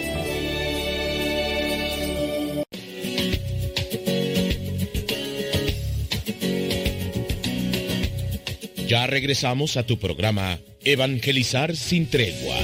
[9.07, 12.57] Regresamos a tu programa Evangelizar sin tregua.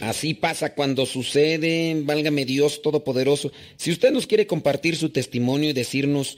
[0.00, 3.52] Así pasa cuando sucede, válgame Dios Todopoderoso.
[3.76, 6.36] Si usted nos quiere compartir su testimonio y decirnos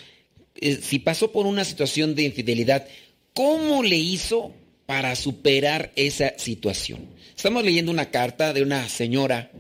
[0.57, 2.87] eh, si pasó por una situación de infidelidad,
[3.33, 4.53] ¿cómo le hizo
[4.87, 7.07] para superar esa situación?
[7.37, 9.51] Estamos leyendo una carta de una señora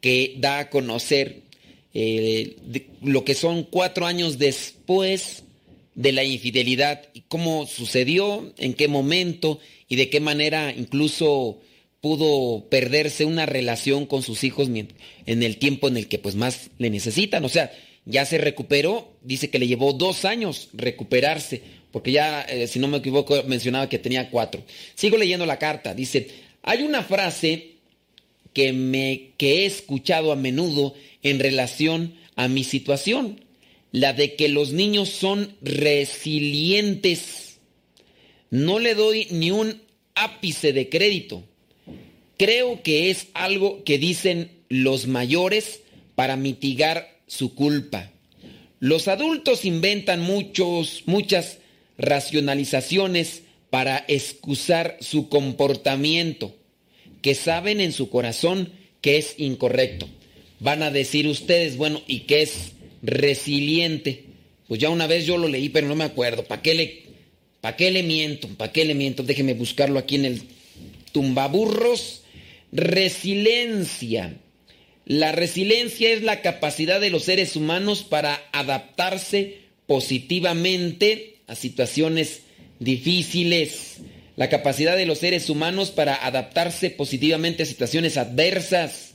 [0.00, 1.42] que da a conocer
[1.92, 2.56] eh,
[3.02, 5.44] lo que son cuatro años después
[5.94, 9.58] de la infidelidad y cómo sucedió, en qué momento
[9.88, 11.58] y de qué manera incluso
[12.00, 16.70] pudo perderse una relación con sus hijos en el tiempo en el que pues más
[16.78, 17.44] le necesitan.
[17.44, 17.70] O sea,
[18.06, 22.88] ya se recuperó, dice que le llevó dos años recuperarse, porque ya, eh, si no
[22.88, 24.62] me equivoco, mencionaba que tenía cuatro.
[24.94, 26.28] Sigo leyendo la carta, dice,
[26.62, 27.76] hay una frase
[28.52, 33.44] que, me, que he escuchado a menudo en relación a mi situación,
[33.92, 37.58] la de que los niños son resilientes.
[38.50, 39.80] No le doy ni un
[40.14, 41.44] ápice de crédito.
[42.36, 45.82] Creo que es algo que dicen los mayores
[46.14, 48.10] para mitigar su culpa.
[48.78, 51.58] Los adultos inventan muchos, muchas
[51.98, 56.54] racionalizaciones para excusar su comportamiento
[57.22, 60.08] que saben en su corazón que es incorrecto.
[60.58, 64.24] Van a decir ustedes, bueno, ¿y qué es resiliente?
[64.68, 66.44] Pues ya una vez yo lo leí, pero no me acuerdo.
[66.44, 67.02] ¿Para qué le,
[67.60, 68.48] para qué le miento?
[68.48, 69.22] ¿Para qué le miento?
[69.22, 70.42] Déjeme buscarlo aquí en el
[71.12, 72.22] tumbaburros.
[72.72, 74.36] Resiliencia.
[75.06, 82.42] La resiliencia es la capacidad de los seres humanos para adaptarse positivamente a situaciones
[82.78, 83.96] difíciles.
[84.40, 89.10] La capacidad de los seres humanos para adaptarse positivamente a situaciones adversas.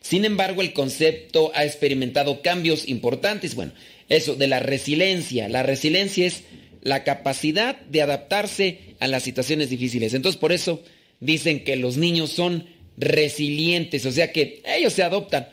[0.00, 3.54] Sin embargo, el concepto ha experimentado cambios importantes.
[3.54, 3.72] Bueno,
[4.08, 5.50] eso de la resiliencia.
[5.50, 6.44] La resiliencia es
[6.80, 10.14] la capacidad de adaptarse a las situaciones difíciles.
[10.14, 10.82] Entonces, por eso
[11.20, 12.66] dicen que los niños son
[12.96, 15.50] resilientes, o sea que ellos se adoptan.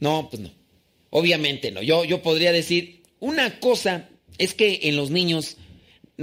[0.00, 0.52] No, pues no.
[1.10, 1.80] Obviamente no.
[1.80, 5.58] Yo, yo podría decir, una cosa es que en los niños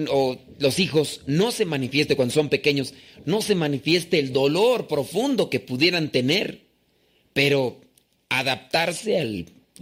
[0.10, 2.94] o los hijos no se manifieste cuando son pequeños,
[3.26, 6.66] no se manifieste el dolor profundo que pudieran tener,
[7.34, 7.82] pero
[8.30, 9.20] adaptarse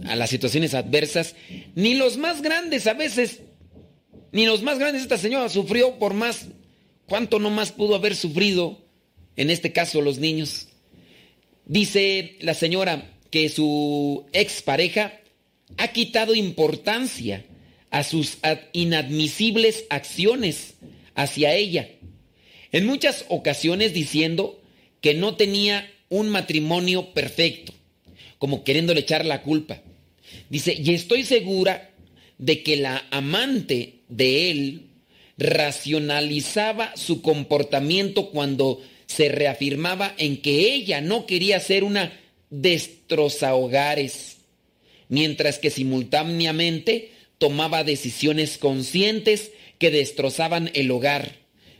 [0.04, 1.34] a las situaciones adversas,
[1.74, 3.40] ni los más grandes a veces,
[4.32, 6.46] ni los más grandes, esta señora sufrió por más,
[7.06, 8.78] ¿cuánto no más pudo haber sufrido?
[9.36, 10.68] En este caso los niños.
[11.64, 15.20] Dice la señora, que su expareja
[15.76, 17.44] ha quitado importancia
[17.90, 18.38] a sus
[18.72, 20.74] inadmisibles acciones
[21.14, 21.88] hacia ella.
[22.72, 24.60] En muchas ocasiones diciendo
[25.00, 27.72] que no tenía un matrimonio perfecto,
[28.38, 29.80] como queriéndole echar la culpa.
[30.50, 31.90] Dice, y estoy segura
[32.38, 34.82] de que la amante de él
[35.38, 42.12] racionalizaba su comportamiento cuando se reafirmaba en que ella no quería ser una
[42.50, 44.38] destrozahogares,
[45.08, 51.36] mientras que simultáneamente tomaba decisiones conscientes que destrozaban el hogar,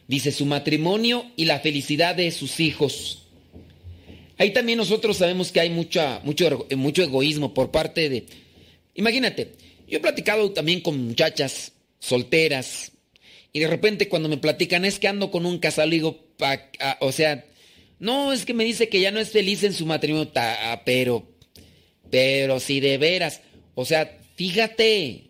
[0.06, 3.26] dice su matrimonio y la felicidad de sus hijos.
[4.38, 8.24] Ahí también nosotros sabemos que hay mucha, mucho, mucho egoísmo por parte de...
[8.94, 9.52] Imagínate,
[9.88, 12.92] yo he platicado también con muchachas solteras
[13.52, 16.24] y de repente cuando me platican es que ando con un casal, digo,
[17.00, 17.44] o sea,
[17.98, 20.30] no, es que me dice que ya no es feliz en su matrimonio,
[20.84, 21.26] pero,
[22.10, 23.40] pero si de veras,
[23.74, 25.27] o sea, fíjate,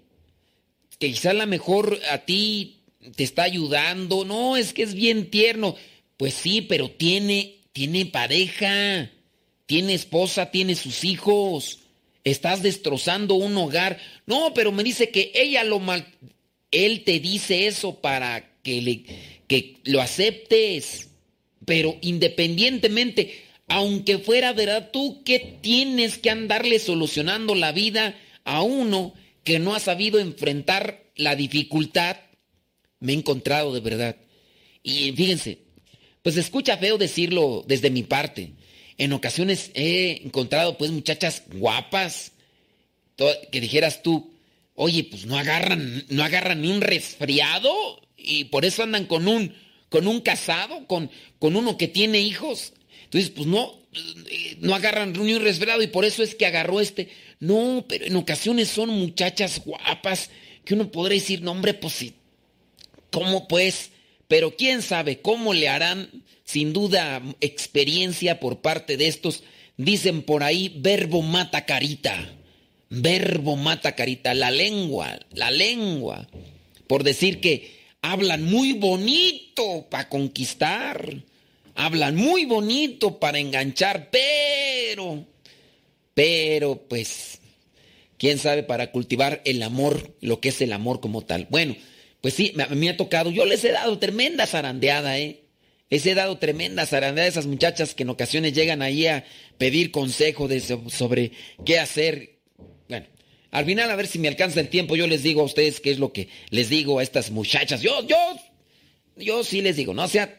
[0.98, 2.80] que quizás la mejor a ti
[3.14, 5.76] te está ayudando, no, es que es bien tierno,
[6.16, 9.10] pues sí, pero tiene, tiene pareja,
[9.66, 11.80] tiene esposa, tiene sus hijos,
[12.24, 16.06] estás destrozando un hogar, no, pero me dice que ella lo mal,
[16.70, 19.02] él te dice eso para que, le,
[19.46, 21.08] que lo aceptes.
[21.64, 29.14] Pero independientemente, aunque fuera verdad, tú que tienes que andarle solucionando la vida a uno
[29.44, 32.16] que no ha sabido enfrentar la dificultad,
[33.00, 34.16] me he encontrado de verdad.
[34.82, 35.58] Y fíjense,
[36.22, 38.52] pues escucha feo decirlo desde mi parte.
[38.96, 42.32] En ocasiones he encontrado pues muchachas guapas,
[43.50, 44.32] que dijeras tú,
[44.80, 47.74] Oye, pues no agarran, no agarran ni un resfriado
[48.16, 49.52] y por eso andan con un,
[49.88, 51.10] con un casado, con,
[51.40, 52.74] con uno que tiene hijos.
[53.02, 53.74] Entonces, pues no,
[54.60, 57.08] no agarran ni un resfriado y por eso es que agarró este.
[57.40, 60.30] No, pero en ocasiones son muchachas guapas
[60.64, 62.04] que uno podría decir, no hombre, pues
[63.10, 63.90] ¿cómo pues?
[64.26, 69.42] Pero quién sabe cómo le harán, sin duda, experiencia por parte de estos.
[69.76, 72.34] Dicen por ahí, verbo mata carita.
[72.90, 76.28] Verbo mata carita, la lengua, la lengua.
[76.86, 81.22] Por decir que hablan muy bonito para conquistar,
[81.74, 85.24] hablan muy bonito para enganchar, pero,
[86.18, 87.38] pero pues,
[88.16, 91.46] quién sabe para cultivar el amor, lo que es el amor como tal.
[91.48, 91.76] Bueno,
[92.20, 95.44] pues sí, me, me ha tocado, yo les he dado tremenda zarandeada, ¿eh?
[95.90, 99.24] Les he dado tremenda zarandeada a esas muchachas que en ocasiones llegan ahí a
[99.58, 100.48] pedir consejo
[100.88, 101.30] sobre
[101.64, 102.40] qué hacer
[103.50, 105.90] al final, a ver si me alcanza el tiempo, yo les digo a ustedes qué
[105.90, 107.80] es lo que les digo a estas muchachas.
[107.80, 108.18] Yo, yo,
[109.16, 110.34] yo sí les digo, no sean,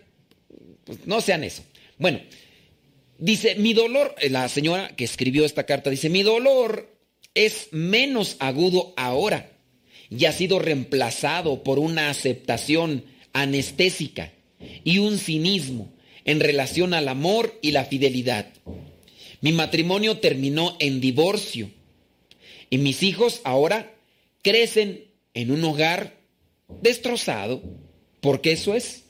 [0.83, 1.63] pues, no sean eso.
[1.97, 2.19] Bueno,
[3.19, 6.95] dice, mi dolor, la señora que escribió esta carta dice, mi dolor
[7.35, 9.51] es menos agudo ahora
[10.09, 14.33] y ha sido reemplazado por una aceptación anestésica
[14.83, 15.93] y un cinismo
[16.25, 18.47] en relación al amor y la fidelidad.
[19.41, 21.69] Mi matrimonio terminó en divorcio
[22.69, 23.93] y mis hijos ahora
[24.41, 26.17] crecen en un hogar
[26.81, 27.61] destrozado,
[28.21, 29.05] porque eso es.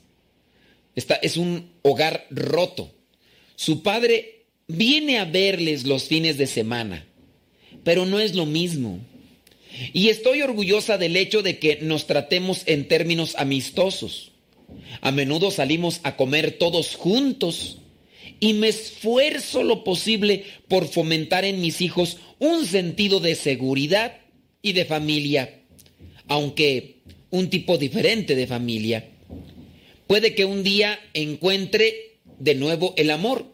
[0.94, 2.94] es un hogar roto.
[3.60, 7.04] Su padre viene a verles los fines de semana,
[7.84, 9.00] pero no es lo mismo.
[9.92, 14.32] Y estoy orgullosa del hecho de que nos tratemos en términos amistosos.
[15.02, 17.76] A menudo salimos a comer todos juntos
[18.40, 24.16] y me esfuerzo lo posible por fomentar en mis hijos un sentido de seguridad
[24.62, 25.60] y de familia,
[26.28, 29.10] aunque un tipo diferente de familia.
[30.06, 32.09] Puede que un día encuentre
[32.40, 33.46] de nuevo el amor,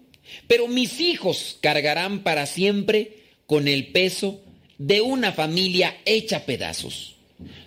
[0.49, 4.41] pero mis hijos cargarán para siempre con el peso
[4.79, 7.17] de una familia hecha pedazos.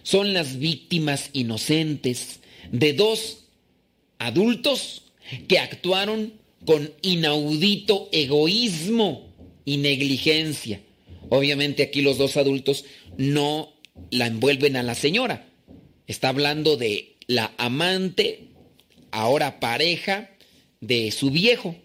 [0.01, 2.39] Son las víctimas inocentes
[2.71, 3.45] de dos
[4.17, 5.03] adultos
[5.47, 6.33] que actuaron
[6.65, 9.29] con inaudito egoísmo
[9.63, 10.81] y negligencia
[11.29, 12.85] Obviamente aquí los dos adultos
[13.17, 13.73] no
[14.09, 15.47] la envuelven a la señora.
[16.07, 18.47] Está hablando de la amante,
[19.11, 20.31] ahora pareja
[20.81, 21.75] de su viejo.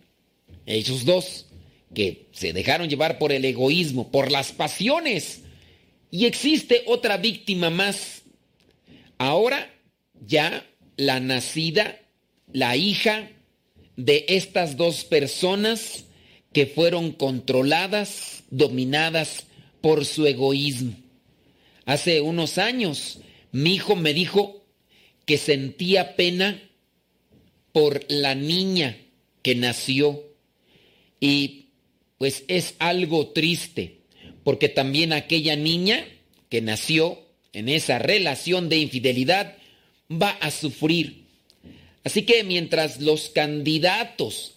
[0.67, 1.47] Ellos dos
[1.95, 5.43] que se dejaron llevar por el egoísmo, por las pasiones.
[6.11, 8.23] Y existe otra víctima más.
[9.19, 9.73] Ahora
[10.27, 10.67] ya
[10.97, 12.01] la nacida,
[12.53, 13.31] la hija
[13.97, 16.05] de estas dos personas
[16.53, 19.47] que fueron controladas dominadas
[19.81, 20.95] por su egoísmo.
[21.85, 23.19] Hace unos años
[23.53, 24.65] mi hijo me dijo
[25.27, 26.63] que sentía pena
[27.75, 28.97] por la niña
[29.43, 30.23] que nació
[31.19, 31.71] y
[32.19, 33.99] pues es algo triste,
[34.45, 36.07] porque también aquella niña
[36.49, 37.19] que nació
[37.53, 39.57] en esa relación de infidelidad
[40.09, 41.25] va a sufrir.
[42.05, 44.55] Así que mientras los candidatos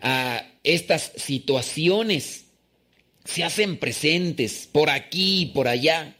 [0.00, 2.46] a estas situaciones
[3.24, 6.16] se hacen presentes por aquí y por allá,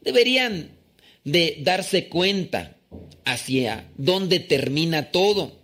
[0.00, 0.70] deberían
[1.24, 2.78] de darse cuenta
[3.24, 5.60] hacia dónde termina todo.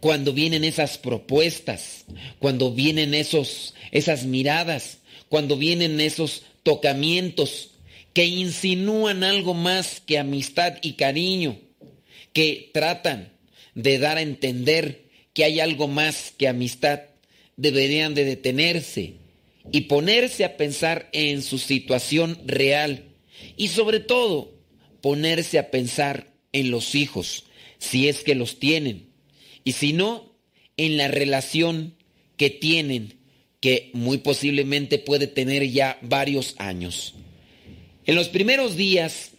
[0.00, 2.04] Cuando vienen esas propuestas,
[2.38, 4.98] cuando vienen esos, esas miradas,
[5.28, 7.70] cuando vienen esos tocamientos
[8.12, 11.58] que insinúan algo más que amistad y cariño,
[12.32, 13.32] que tratan
[13.74, 17.02] de dar a entender que hay algo más que amistad,
[17.56, 19.14] deberían de detenerse
[19.70, 23.04] y ponerse a pensar en su situación real
[23.56, 24.52] y sobre todo
[25.00, 27.44] ponerse a pensar en los hijos,
[27.78, 29.08] si es que los tienen,
[29.64, 30.32] y si no,
[30.76, 31.94] en la relación
[32.36, 33.14] que tienen,
[33.60, 37.14] que muy posiblemente puede tener ya varios años.
[38.06, 39.32] En los primeros días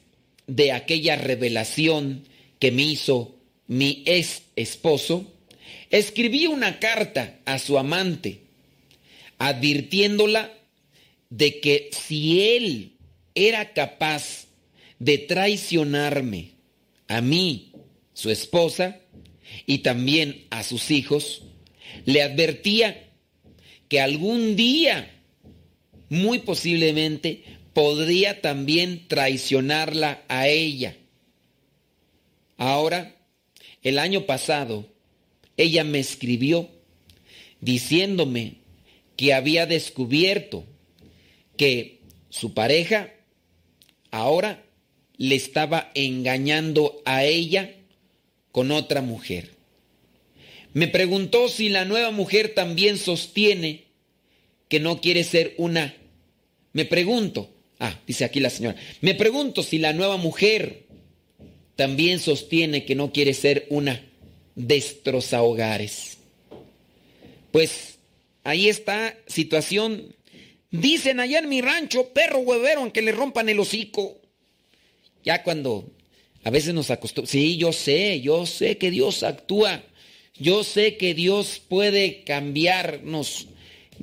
[0.47, 2.25] de aquella revelación
[2.59, 3.35] que me hizo
[3.67, 5.31] mi ex esposo,
[5.89, 8.41] escribí una carta a su amante,
[9.37, 10.53] advirtiéndola
[11.29, 12.93] de que si él
[13.35, 14.47] era capaz
[14.99, 16.58] de traicionarme
[17.09, 17.73] a mí,
[18.13, 19.01] su esposa,
[19.65, 21.43] y también a sus hijos,
[22.05, 23.09] le advertía
[23.89, 25.11] que algún día,
[26.07, 27.43] muy posiblemente,
[27.73, 30.95] podría también traicionarla a ella.
[32.57, 33.15] Ahora,
[33.81, 34.85] el año pasado,
[35.57, 36.69] ella me escribió
[37.59, 38.57] diciéndome
[39.15, 40.63] que había descubierto
[41.57, 43.11] que su pareja
[44.11, 44.63] ahora
[45.19, 47.75] le estaba engañando a ella
[48.51, 49.51] con otra mujer.
[50.73, 53.83] Me preguntó si la nueva mujer también sostiene
[54.69, 55.93] que no quiere ser una...
[56.71, 57.49] Me pregunto,
[57.79, 60.85] ah, dice aquí la señora, me pregunto si la nueva mujer
[61.75, 64.01] también sostiene que no quiere ser una
[64.55, 66.17] destroza hogares.
[67.51, 67.97] Pues
[68.43, 70.15] ahí está situación.
[70.71, 74.18] Dicen allá en mi rancho, perro huevero, aunque le rompan el hocico.
[75.29, 75.91] Ya cuando
[76.43, 79.83] a veces nos acostumbramos, sí, yo sé, yo sé que Dios actúa,
[80.39, 83.45] yo sé que Dios puede cambiarnos,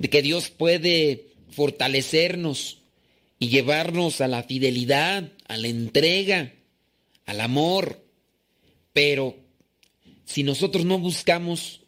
[0.09, 2.79] que Dios puede fortalecernos
[3.41, 6.53] y llevarnos a la fidelidad, a la entrega,
[7.25, 8.07] al amor.
[8.93, 9.35] Pero
[10.27, 11.81] si nosotros no buscamos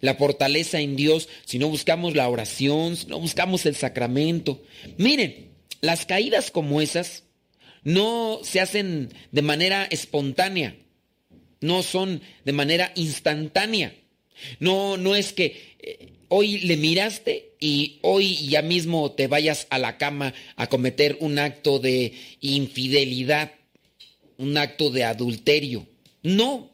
[0.00, 4.62] la fortaleza en Dios, si no buscamos la oración, si no buscamos el sacramento,
[4.98, 5.48] miren,
[5.80, 7.24] las caídas como esas
[7.84, 10.76] no se hacen de manera espontánea,
[11.60, 13.94] no son de manera instantánea.
[14.58, 19.78] No, no es que eh, hoy le miraste y hoy ya mismo te vayas a
[19.78, 23.52] la cama a cometer un acto de infidelidad,
[24.38, 25.86] un acto de adulterio.
[26.22, 26.70] No,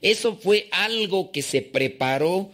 [0.00, 2.50] eso fue algo que se preparó,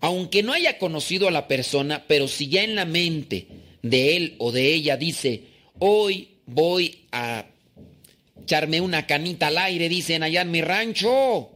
[0.00, 3.46] aunque no haya conocido a la persona, pero si ya en la mente
[3.82, 5.44] de él o de ella dice,
[5.78, 7.46] hoy voy a
[8.42, 11.50] echarme una canita al aire, dicen allá en mi rancho.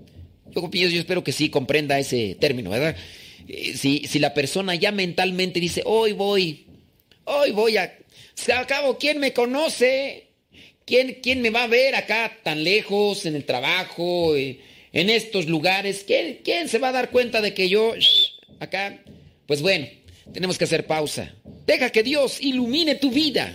[0.51, 2.97] Yo, yo espero que sí comprenda ese término, ¿verdad?
[3.49, 6.67] Eh, si, si, la persona ya mentalmente dice, hoy voy,
[7.25, 7.99] hoy voy a...
[8.35, 10.29] Se acabo, ¿quién me conoce?
[10.85, 14.61] ¿Quién, ¿Quién me va a ver acá tan lejos, en el trabajo, eh,
[14.93, 16.05] en estos lugares?
[16.07, 17.95] ¿Quién, ¿Quién se va a dar cuenta de que yo,
[18.61, 19.03] acá?
[19.47, 19.87] Pues bueno,
[20.33, 21.35] tenemos que hacer pausa.
[21.67, 23.55] Deja que Dios ilumine tu vida.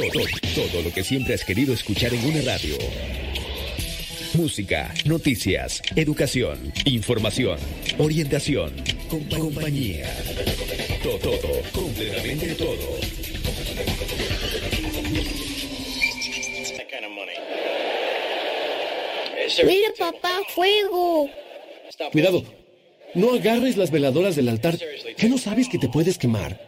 [0.00, 0.24] Todo,
[0.54, 2.74] todo, lo que siempre has querido escuchar en una radio.
[4.32, 7.58] Música, noticias, educación, información,
[7.98, 8.72] orientación,
[9.28, 10.10] compañía.
[11.02, 12.98] Todo, todo, completamente todo.
[19.66, 21.28] Mira, papá, fuego.
[22.10, 22.42] Cuidado.
[23.14, 24.78] No agarres las veladoras del altar.
[25.18, 26.58] ¿Qué no sabes que te puedes quemar?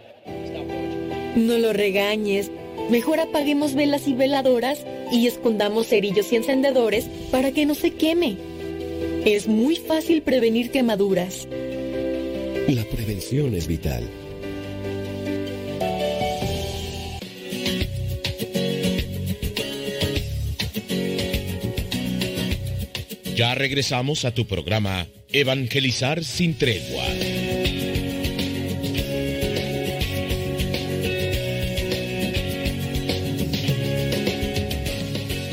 [1.35, 2.51] No lo regañes.
[2.91, 8.37] Mejor apaguemos velas y veladoras y escondamos cerillos y encendedores para que no se queme.
[9.25, 11.47] Es muy fácil prevenir quemaduras.
[12.69, 14.09] La prevención es vital.
[23.35, 27.03] Ya regresamos a tu programa Evangelizar sin tregua.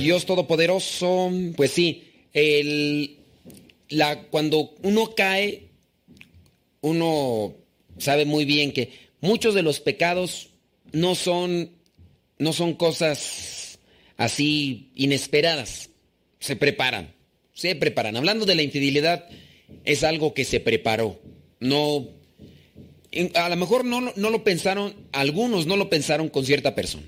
[0.09, 3.19] Dios Todopoderoso, pues sí, el,
[3.89, 5.67] la, cuando uno cae,
[6.81, 7.53] uno
[7.99, 8.91] sabe muy bien que
[9.21, 10.49] muchos de los pecados
[10.93, 11.69] no son,
[12.39, 13.77] no son cosas
[14.17, 15.91] así inesperadas,
[16.39, 17.13] se preparan,
[17.53, 18.17] se preparan.
[18.17, 19.29] Hablando de la infidelidad,
[19.85, 21.21] es algo que se preparó,
[21.59, 22.07] no,
[23.35, 27.05] a lo mejor no, no lo pensaron, algunos no lo pensaron con cierta persona.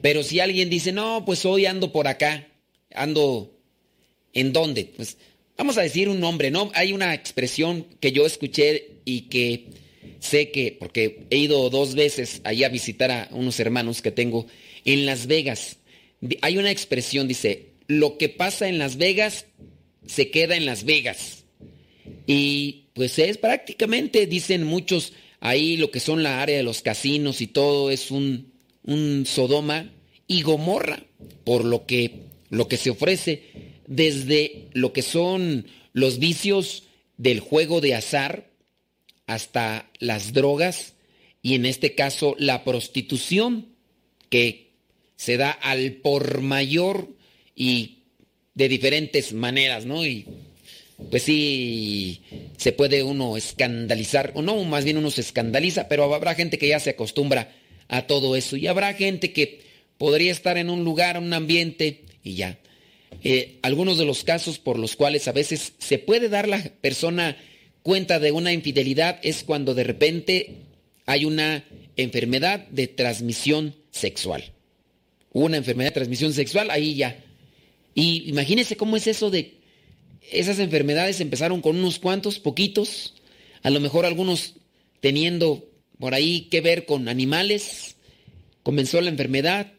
[0.00, 2.48] Pero si alguien dice, no, pues hoy ando por acá,
[2.94, 3.52] ando
[4.32, 5.16] en dónde, pues
[5.56, 6.70] vamos a decir un nombre, ¿no?
[6.74, 9.66] Hay una expresión que yo escuché y que
[10.20, 14.46] sé que, porque he ido dos veces allá a visitar a unos hermanos que tengo
[14.84, 15.78] en Las Vegas.
[16.42, 19.46] Hay una expresión, dice, lo que pasa en Las Vegas
[20.06, 21.44] se queda en Las Vegas.
[22.26, 27.40] Y pues es prácticamente, dicen muchos, ahí lo que son la área de los casinos
[27.40, 28.52] y todo es un
[28.88, 29.92] un Sodoma
[30.26, 31.04] y Gomorra,
[31.44, 33.42] por lo que, lo que se ofrece
[33.86, 36.84] desde lo que son los vicios
[37.18, 38.50] del juego de azar
[39.26, 40.94] hasta las drogas
[41.42, 43.68] y en este caso la prostitución
[44.30, 44.70] que
[45.16, 47.10] se da al por mayor
[47.54, 47.98] y
[48.54, 50.06] de diferentes maneras, ¿no?
[50.06, 50.24] Y
[51.10, 52.22] pues sí,
[52.56, 56.68] se puede uno escandalizar, o no, más bien uno se escandaliza, pero habrá gente que
[56.68, 57.52] ya se acostumbra
[57.88, 58.56] a todo eso.
[58.56, 59.60] Y habrá gente que
[59.98, 62.58] podría estar en un lugar, un ambiente y ya.
[63.22, 67.36] Eh, algunos de los casos por los cuales a veces se puede dar la persona
[67.82, 70.56] cuenta de una infidelidad es cuando de repente
[71.06, 71.64] hay una
[71.96, 74.52] enfermedad de transmisión sexual.
[75.32, 77.24] Una enfermedad de transmisión sexual, ahí ya.
[77.94, 79.58] Y imagínense cómo es eso de
[80.30, 83.14] esas enfermedades empezaron con unos cuantos, poquitos,
[83.62, 84.54] a lo mejor algunos
[85.00, 85.66] teniendo
[85.98, 87.96] por ahí que ver con animales,
[88.62, 89.72] comenzó la enfermedad,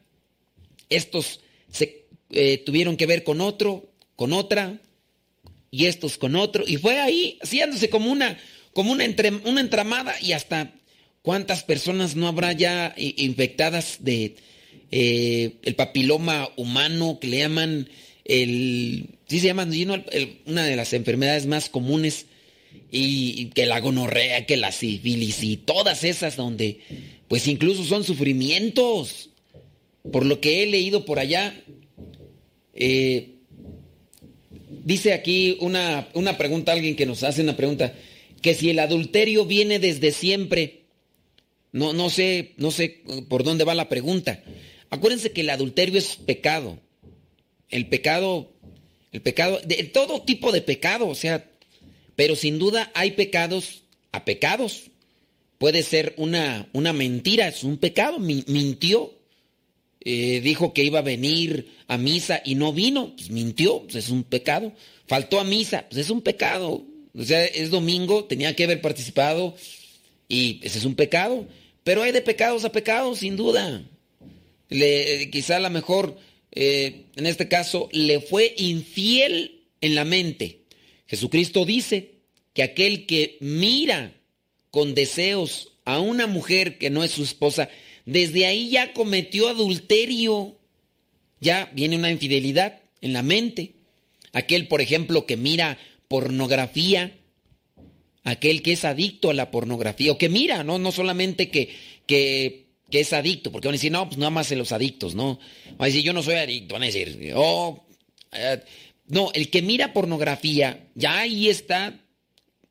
[0.90, 1.42] estos
[1.72, 4.80] se eh, tuvieron que ver con otro, con otra,
[5.72, 8.38] y estos con otro, y fue ahí haciéndose como una,
[8.74, 9.06] como una,
[9.46, 10.74] una entramada, y hasta
[11.22, 14.36] cuántas personas no habrá ya infectadas de
[14.92, 17.90] eh, el papiloma humano que le llaman
[18.26, 19.72] el, sí se llaman,
[20.46, 22.28] una de las enfermedades más comunes
[22.92, 26.80] y, que la gonorrea, que la sífilis y todas esas donde
[27.28, 29.30] pues incluso son sufrimientos.
[30.12, 31.62] Por lo que he leído por allá,
[32.74, 33.36] eh,
[34.84, 37.94] dice aquí una, una pregunta, alguien que nos hace una pregunta,
[38.42, 40.84] que si el adulterio viene desde siempre,
[41.72, 44.42] no, no sé, no sé por dónde va la pregunta.
[44.90, 46.80] Acuérdense que el adulterio es pecado.
[47.70, 48.52] El pecado,
[49.12, 51.49] el pecado, de todo tipo de pecado, o sea,
[52.20, 54.92] pero sin duda hay pecados a pecados.
[55.58, 59.14] Puede ser una, una mentira, es un pecado, mintió.
[60.02, 64.10] Eh, dijo que iba a venir a misa y no vino, pues mintió, pues es
[64.10, 64.74] un pecado.
[65.08, 66.84] Faltó a misa, pues es un pecado.
[67.18, 69.56] O sea, es domingo, tenía que haber participado
[70.28, 71.48] y ese es un pecado.
[71.86, 73.82] Pero hay de pecados a pecados, sin duda.
[74.68, 76.18] Le, quizá a lo mejor,
[76.52, 80.59] eh, en este caso, le fue infiel en la mente.
[81.10, 82.12] Jesucristo dice
[82.54, 84.14] que aquel que mira
[84.72, 87.70] con deseos a una mujer que no es su esposa,
[88.06, 90.56] desde ahí ya cometió adulterio,
[91.40, 93.74] ya viene una infidelidad en la mente.
[94.34, 97.18] Aquel, por ejemplo, que mira pornografía,
[98.24, 101.70] aquel que es adicto a la pornografía, o que mira, no, no solamente que,
[102.06, 105.40] que, es adicto, porque van a decir, no, pues nada más en los adictos, ¿no?
[105.78, 107.84] Van a decir, yo no soy adicto, van a decir, oh,
[108.32, 108.60] eh,
[109.10, 112.00] no, el que mira pornografía, ya ahí está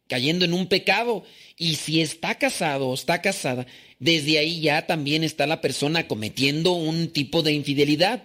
[0.07, 1.25] cayendo en un pecado.
[1.57, 3.67] Y si está casado o está casada,
[3.99, 8.23] desde ahí ya también está la persona cometiendo un tipo de infidelidad.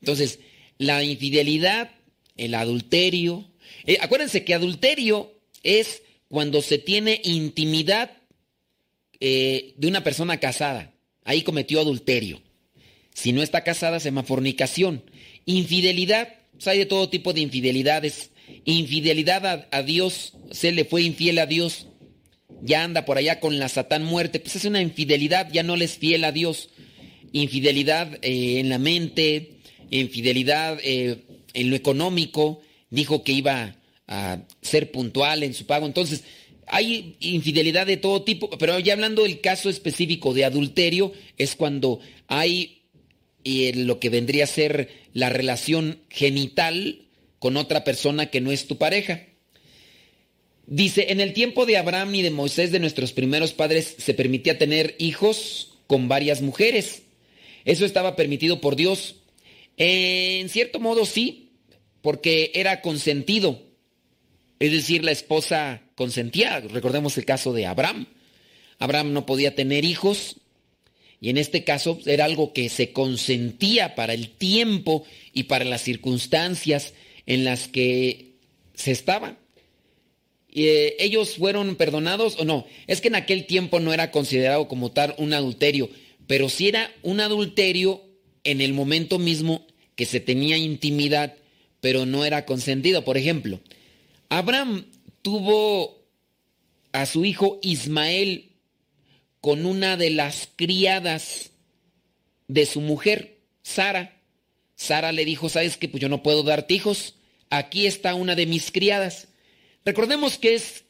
[0.00, 0.40] Entonces,
[0.78, 1.90] la infidelidad,
[2.36, 3.44] el adulterio.
[3.86, 5.30] Eh, acuérdense que adulterio
[5.62, 8.10] es cuando se tiene intimidad
[9.20, 10.94] eh, de una persona casada.
[11.24, 12.40] Ahí cometió adulterio.
[13.12, 15.02] Si no está casada, se llama fornicación.
[15.44, 18.32] Infidelidad pues hay de todo tipo de infidelidades.
[18.64, 21.86] Infidelidad a, Dios, se le fue infiel a Dios.
[22.62, 25.84] Ya anda por allá con la Satán muerte, pues es una infidelidad, ya no le
[25.84, 26.70] es fiel a Dios.
[27.30, 29.58] Infidelidad eh, en la mente,
[29.90, 31.18] infidelidad eh,
[31.54, 33.76] en lo económico, dijo que iba
[34.08, 35.86] a ser puntual en su pago.
[35.86, 36.24] Entonces,
[36.66, 42.00] hay infidelidad de todo tipo, pero ya hablando del caso específico de adulterio, es cuando
[42.26, 42.77] hay
[43.44, 47.06] eh, lo que vendría a ser la relación genital
[47.38, 49.26] con otra persona que no es tu pareja.
[50.66, 54.58] Dice, en el tiempo de Abraham y de Moisés, de nuestros primeros padres, se permitía
[54.58, 57.02] tener hijos con varias mujeres.
[57.64, 59.16] Eso estaba permitido por Dios.
[59.76, 61.52] En cierto modo sí,
[62.02, 63.62] porque era consentido.
[64.58, 66.60] Es decir, la esposa consentía.
[66.60, 68.06] Recordemos el caso de Abraham.
[68.78, 70.36] Abraham no podía tener hijos
[71.20, 75.82] y en este caso era algo que se consentía para el tiempo y para las
[75.82, 76.94] circunstancias
[77.26, 78.34] en las que
[78.74, 79.36] se estaba.
[80.50, 82.66] Eh, ¿Ellos fueron perdonados o no?
[82.86, 85.90] Es que en aquel tiempo no era considerado como tal un adulterio,
[86.26, 88.02] pero sí era un adulterio
[88.44, 89.66] en el momento mismo
[89.96, 91.34] que se tenía intimidad,
[91.80, 93.04] pero no era consentido.
[93.04, 93.60] Por ejemplo,
[94.28, 94.86] Abraham
[95.22, 95.98] tuvo
[96.92, 98.47] a su hijo Ismael
[99.40, 101.50] con una de las criadas
[102.48, 104.20] de su mujer, Sara.
[104.74, 105.88] Sara le dijo, ¿sabes qué?
[105.88, 107.14] Pues yo no puedo darte hijos.
[107.50, 109.28] Aquí está una de mis criadas.
[109.84, 110.84] Recordemos que es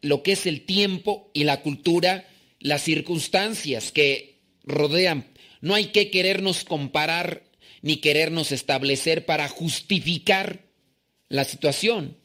[0.00, 2.28] lo que es el tiempo y la cultura,
[2.60, 5.26] las circunstancias que rodean.
[5.60, 7.42] No hay que querernos comparar
[7.82, 10.64] ni querernos establecer para justificar
[11.28, 12.16] la situación.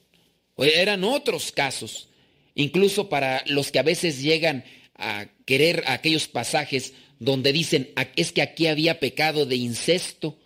[0.58, 2.10] Eran otros casos,
[2.56, 4.64] incluso para los que a veces llegan
[5.02, 10.38] a querer aquellos pasajes donde dicen, es que aquí había pecado de incesto.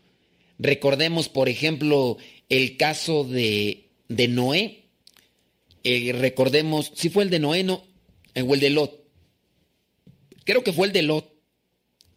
[0.60, 2.18] Recordemos, por ejemplo,
[2.49, 4.86] el caso de, de Noé.
[5.84, 7.84] Eh, recordemos, si fue el de Noé no,
[8.34, 9.03] eh, o el de Lot.
[10.43, 11.34] Creo que fue el de Lot.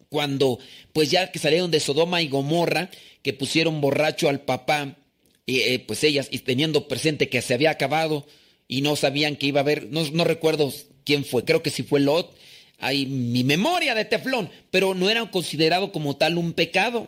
[0.09, 0.57] Cuando,
[0.91, 2.89] pues ya que salieron de Sodoma y Gomorra,
[3.21, 4.97] que pusieron borracho al papá
[5.45, 8.27] eh, pues ellas, y teniendo presente que se había acabado
[8.67, 10.71] y no sabían que iba a haber, no, no recuerdo
[11.09, 12.37] quién fue, creo que si fue Lot,
[12.77, 17.07] hay mi memoria de teflón, pero no era considerado como tal un pecado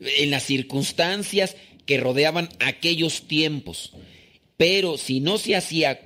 [0.00, 1.54] en las circunstancias
[1.84, 3.92] que rodeaban aquellos tiempos.
[4.56, 6.00] Pero si no se hacía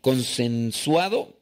[0.00, 1.36] consensuado,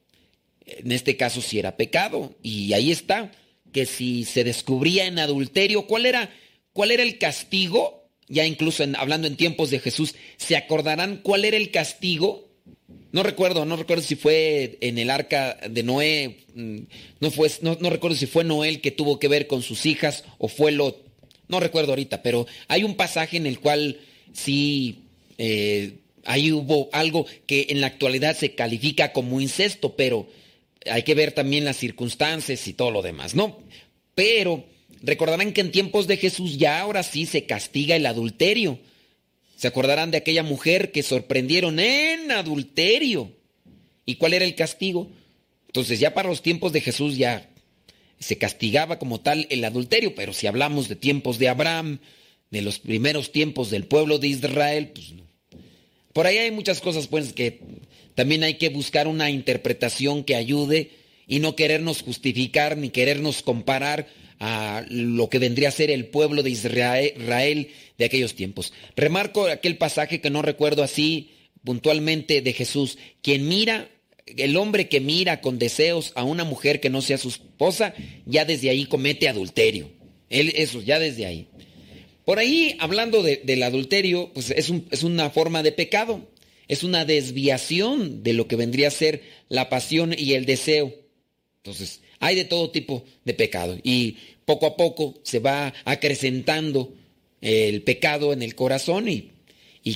[0.65, 2.35] en este caso sí era pecado.
[2.43, 3.31] Y ahí está,
[3.73, 6.31] que si se descubría en adulterio, ¿cuál era,
[6.73, 8.01] cuál era el castigo?
[8.33, 12.49] ya incluso hablando en tiempos de Jesús, ¿se acordarán cuál era el castigo?
[13.13, 16.79] No recuerdo, no recuerdo si fue en el arca de Noé, mm,
[17.21, 20.25] no, fue, no, recuerdo si fue Noé el que tuvo que ver con sus hijas
[20.39, 21.05] o fue Lot,
[21.49, 23.99] no recuerdo ahorita, pero hay un pasaje en el cual
[24.33, 25.01] sí,
[25.39, 30.27] eh, ahí hubo algo que en la actualidad se califica como incesto, pero
[30.91, 33.59] hay que ver también las circunstancias y todo lo demás, ¿no?
[34.15, 34.65] Pero
[35.03, 38.79] Recordarán que en tiempos de Jesús ya ahora sí se castiga el adulterio.
[39.63, 43.31] Se acordarán de aquella mujer que sorprendieron en adulterio.
[44.05, 45.09] ¿Y cuál era el castigo?
[45.69, 47.49] Entonces ya para los tiempos de Jesús ya
[48.19, 52.01] se castigaba como tal el adulterio, pero si hablamos de tiempos de Abraham,
[52.51, 55.29] de los primeros tiempos del pueblo de Israel, pues no.
[56.13, 57.61] Por ahí hay muchas cosas pues que
[58.17, 60.91] también hay que buscar una interpretación que ayude
[61.29, 64.09] y no querernos justificar ni querernos comparar
[64.45, 68.73] a lo que vendría a ser el pueblo de Israel de aquellos tiempos.
[68.97, 71.31] Remarco aquel pasaje que no recuerdo así
[71.63, 73.89] puntualmente de Jesús, quien mira,
[74.27, 77.95] el hombre que mira con deseos a una mujer que no sea su esposa,
[78.27, 79.93] ya desde ahí comete adulterio.
[80.29, 81.47] Él, eso, ya desde ahí.
[82.25, 86.29] Por ahí, hablando del adulterio, pues es, es una forma de pecado,
[86.67, 90.93] es una desviación de lo que vendría a ser la pasión y el deseo.
[91.59, 96.95] Entonces, hay de todo tipo de pecado y poco a poco se va acrecentando
[97.41, 99.31] el pecado en el corazón y,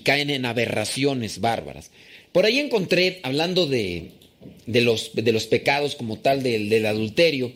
[0.00, 1.92] caen en aberraciones bárbaras.
[2.32, 4.10] Por ahí encontré, hablando de,
[4.66, 7.52] los, de los, pecados como tal del, del adulterio,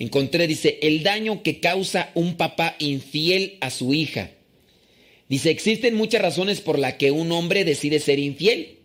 [0.00, 4.32] encontré, dice, el daño que causa un papá infiel a su hija.
[5.28, 8.78] Dice, existen muchas razones por las que un hombre decide ser infiel,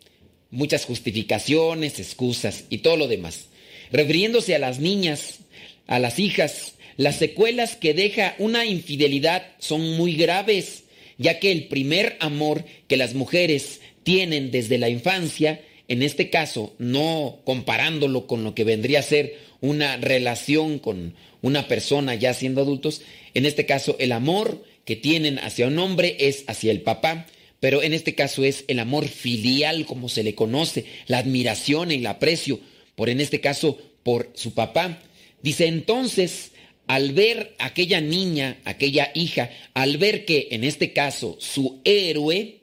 [0.52, 3.48] muchas justificaciones, excusas y todo lo demás
[3.94, 5.40] refiriéndose a las niñas,
[5.88, 10.84] a las hijas, las secuelas que deja una infidelidad son muy graves,
[11.18, 16.74] ya que el primer amor que las mujeres tienen desde la infancia, en este caso,
[16.80, 22.62] no comparándolo con lo que vendría a ser una relación con una persona ya siendo
[22.62, 23.02] adultos,
[23.34, 27.28] en este caso el amor que tienen hacia un hombre es hacia el papá,
[27.60, 31.96] pero en este caso es el amor filial, como se le conoce, la admiración y
[31.96, 32.60] el aprecio,
[32.96, 35.02] por en este caso por su papá.
[35.42, 36.52] Dice entonces,
[36.88, 42.60] al ver aquella niña, aquella hija, al ver que en este caso su héroe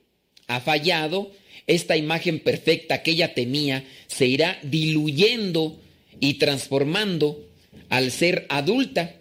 [0.46, 1.32] ha fallado,
[1.66, 5.80] esta imagen perfecta que ella tenía se irá diluyendo
[6.18, 7.46] y transformando
[7.88, 9.14] al ser adulta.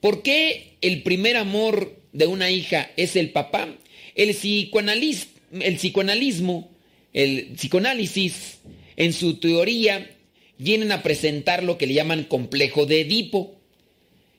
[0.00, 3.74] ¿Por qué el primer amor de una hija es el papá?
[4.14, 6.70] El, el psicoanalismo,
[7.12, 8.58] el psicoanálisis,
[8.96, 10.13] en su teoría,
[10.58, 13.60] vienen a presentar lo que le llaman complejo de Edipo.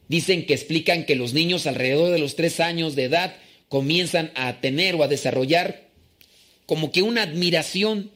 [0.07, 3.35] Dicen que explican que los niños alrededor de los tres años de edad
[3.69, 5.89] comienzan a tener o a desarrollar
[6.65, 8.11] como que una admiración.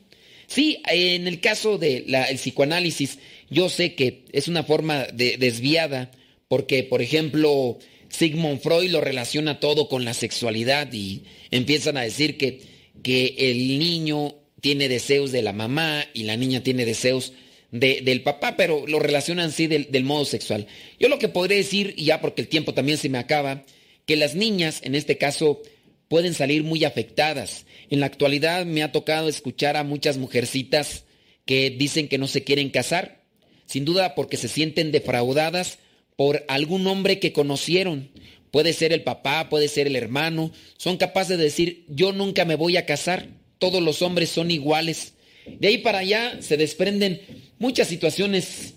[0.48, 3.20] Sí, en el caso del psicoanálisis,
[3.50, 6.12] yo sé que es una forma de, desviada,
[6.48, 7.78] porque, por ejemplo,
[8.10, 12.62] Sigmund Freud lo relaciona todo con la sexualidad y empiezan a decir que,
[13.04, 17.34] que el niño tiene deseos de la mamá y la niña tiene deseos
[17.72, 20.68] del papá, pero lo relacionan así del, del, modo sexual.
[21.00, 23.64] Yo lo que podré decir, y ya porque el tiempo también se me acaba,
[24.06, 25.62] que las niñas, en este caso,
[26.08, 27.66] pueden salir muy afectadas.
[27.90, 31.06] En la actualidad me ha tocado escuchar a muchas mujercitas
[31.46, 33.24] que dicen que no se quieren casar,
[33.66, 35.80] sin duda porque se sienten defraudadas
[36.16, 38.10] por algún hombre que conocieron.
[38.52, 40.52] Puede ser el papá, puede ser el hermano.
[40.78, 45.14] Son capaces de decir, yo nunca me voy a casar, todos los hombres son iguales.
[45.60, 47.22] De ahí para allá se desprenden
[47.58, 48.76] muchas situaciones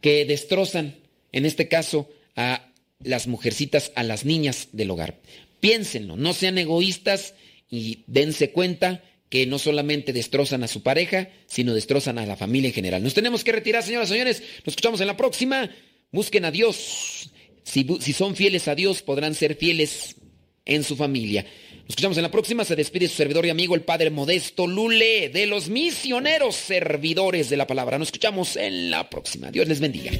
[0.00, 0.96] que destrozan,
[1.32, 2.70] en este caso, a
[3.02, 5.20] las mujercitas, a las niñas del hogar.
[5.60, 7.34] Piénsenlo, no sean egoístas
[7.70, 12.68] y dense cuenta que no solamente destrozan a su pareja, sino destrozan a la familia
[12.68, 13.02] en general.
[13.02, 14.42] Nos tenemos que retirar, señoras y señores.
[14.64, 15.70] Nos escuchamos en la próxima.
[16.10, 17.30] Busquen a Dios.
[17.62, 20.16] Si, si son fieles a Dios, podrán ser fieles
[20.64, 21.46] en su familia.
[21.90, 22.64] Nos escuchamos en la próxima.
[22.64, 27.56] Se despide su servidor y amigo, el Padre Modesto Lule, de los misioneros servidores de
[27.56, 27.98] la palabra.
[27.98, 29.50] Nos escuchamos en la próxima.
[29.50, 30.12] Dios les bendiga.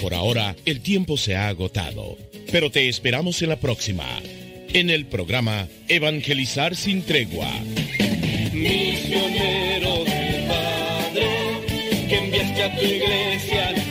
[0.00, 2.16] Por ahora, el tiempo se ha agotado,
[2.52, 4.06] pero te esperamos en la próxima,
[4.72, 7.50] en el programa Evangelizar sin tregua.
[8.52, 11.26] Misionero del Padre,
[12.08, 13.81] que enviaste a tu iglesia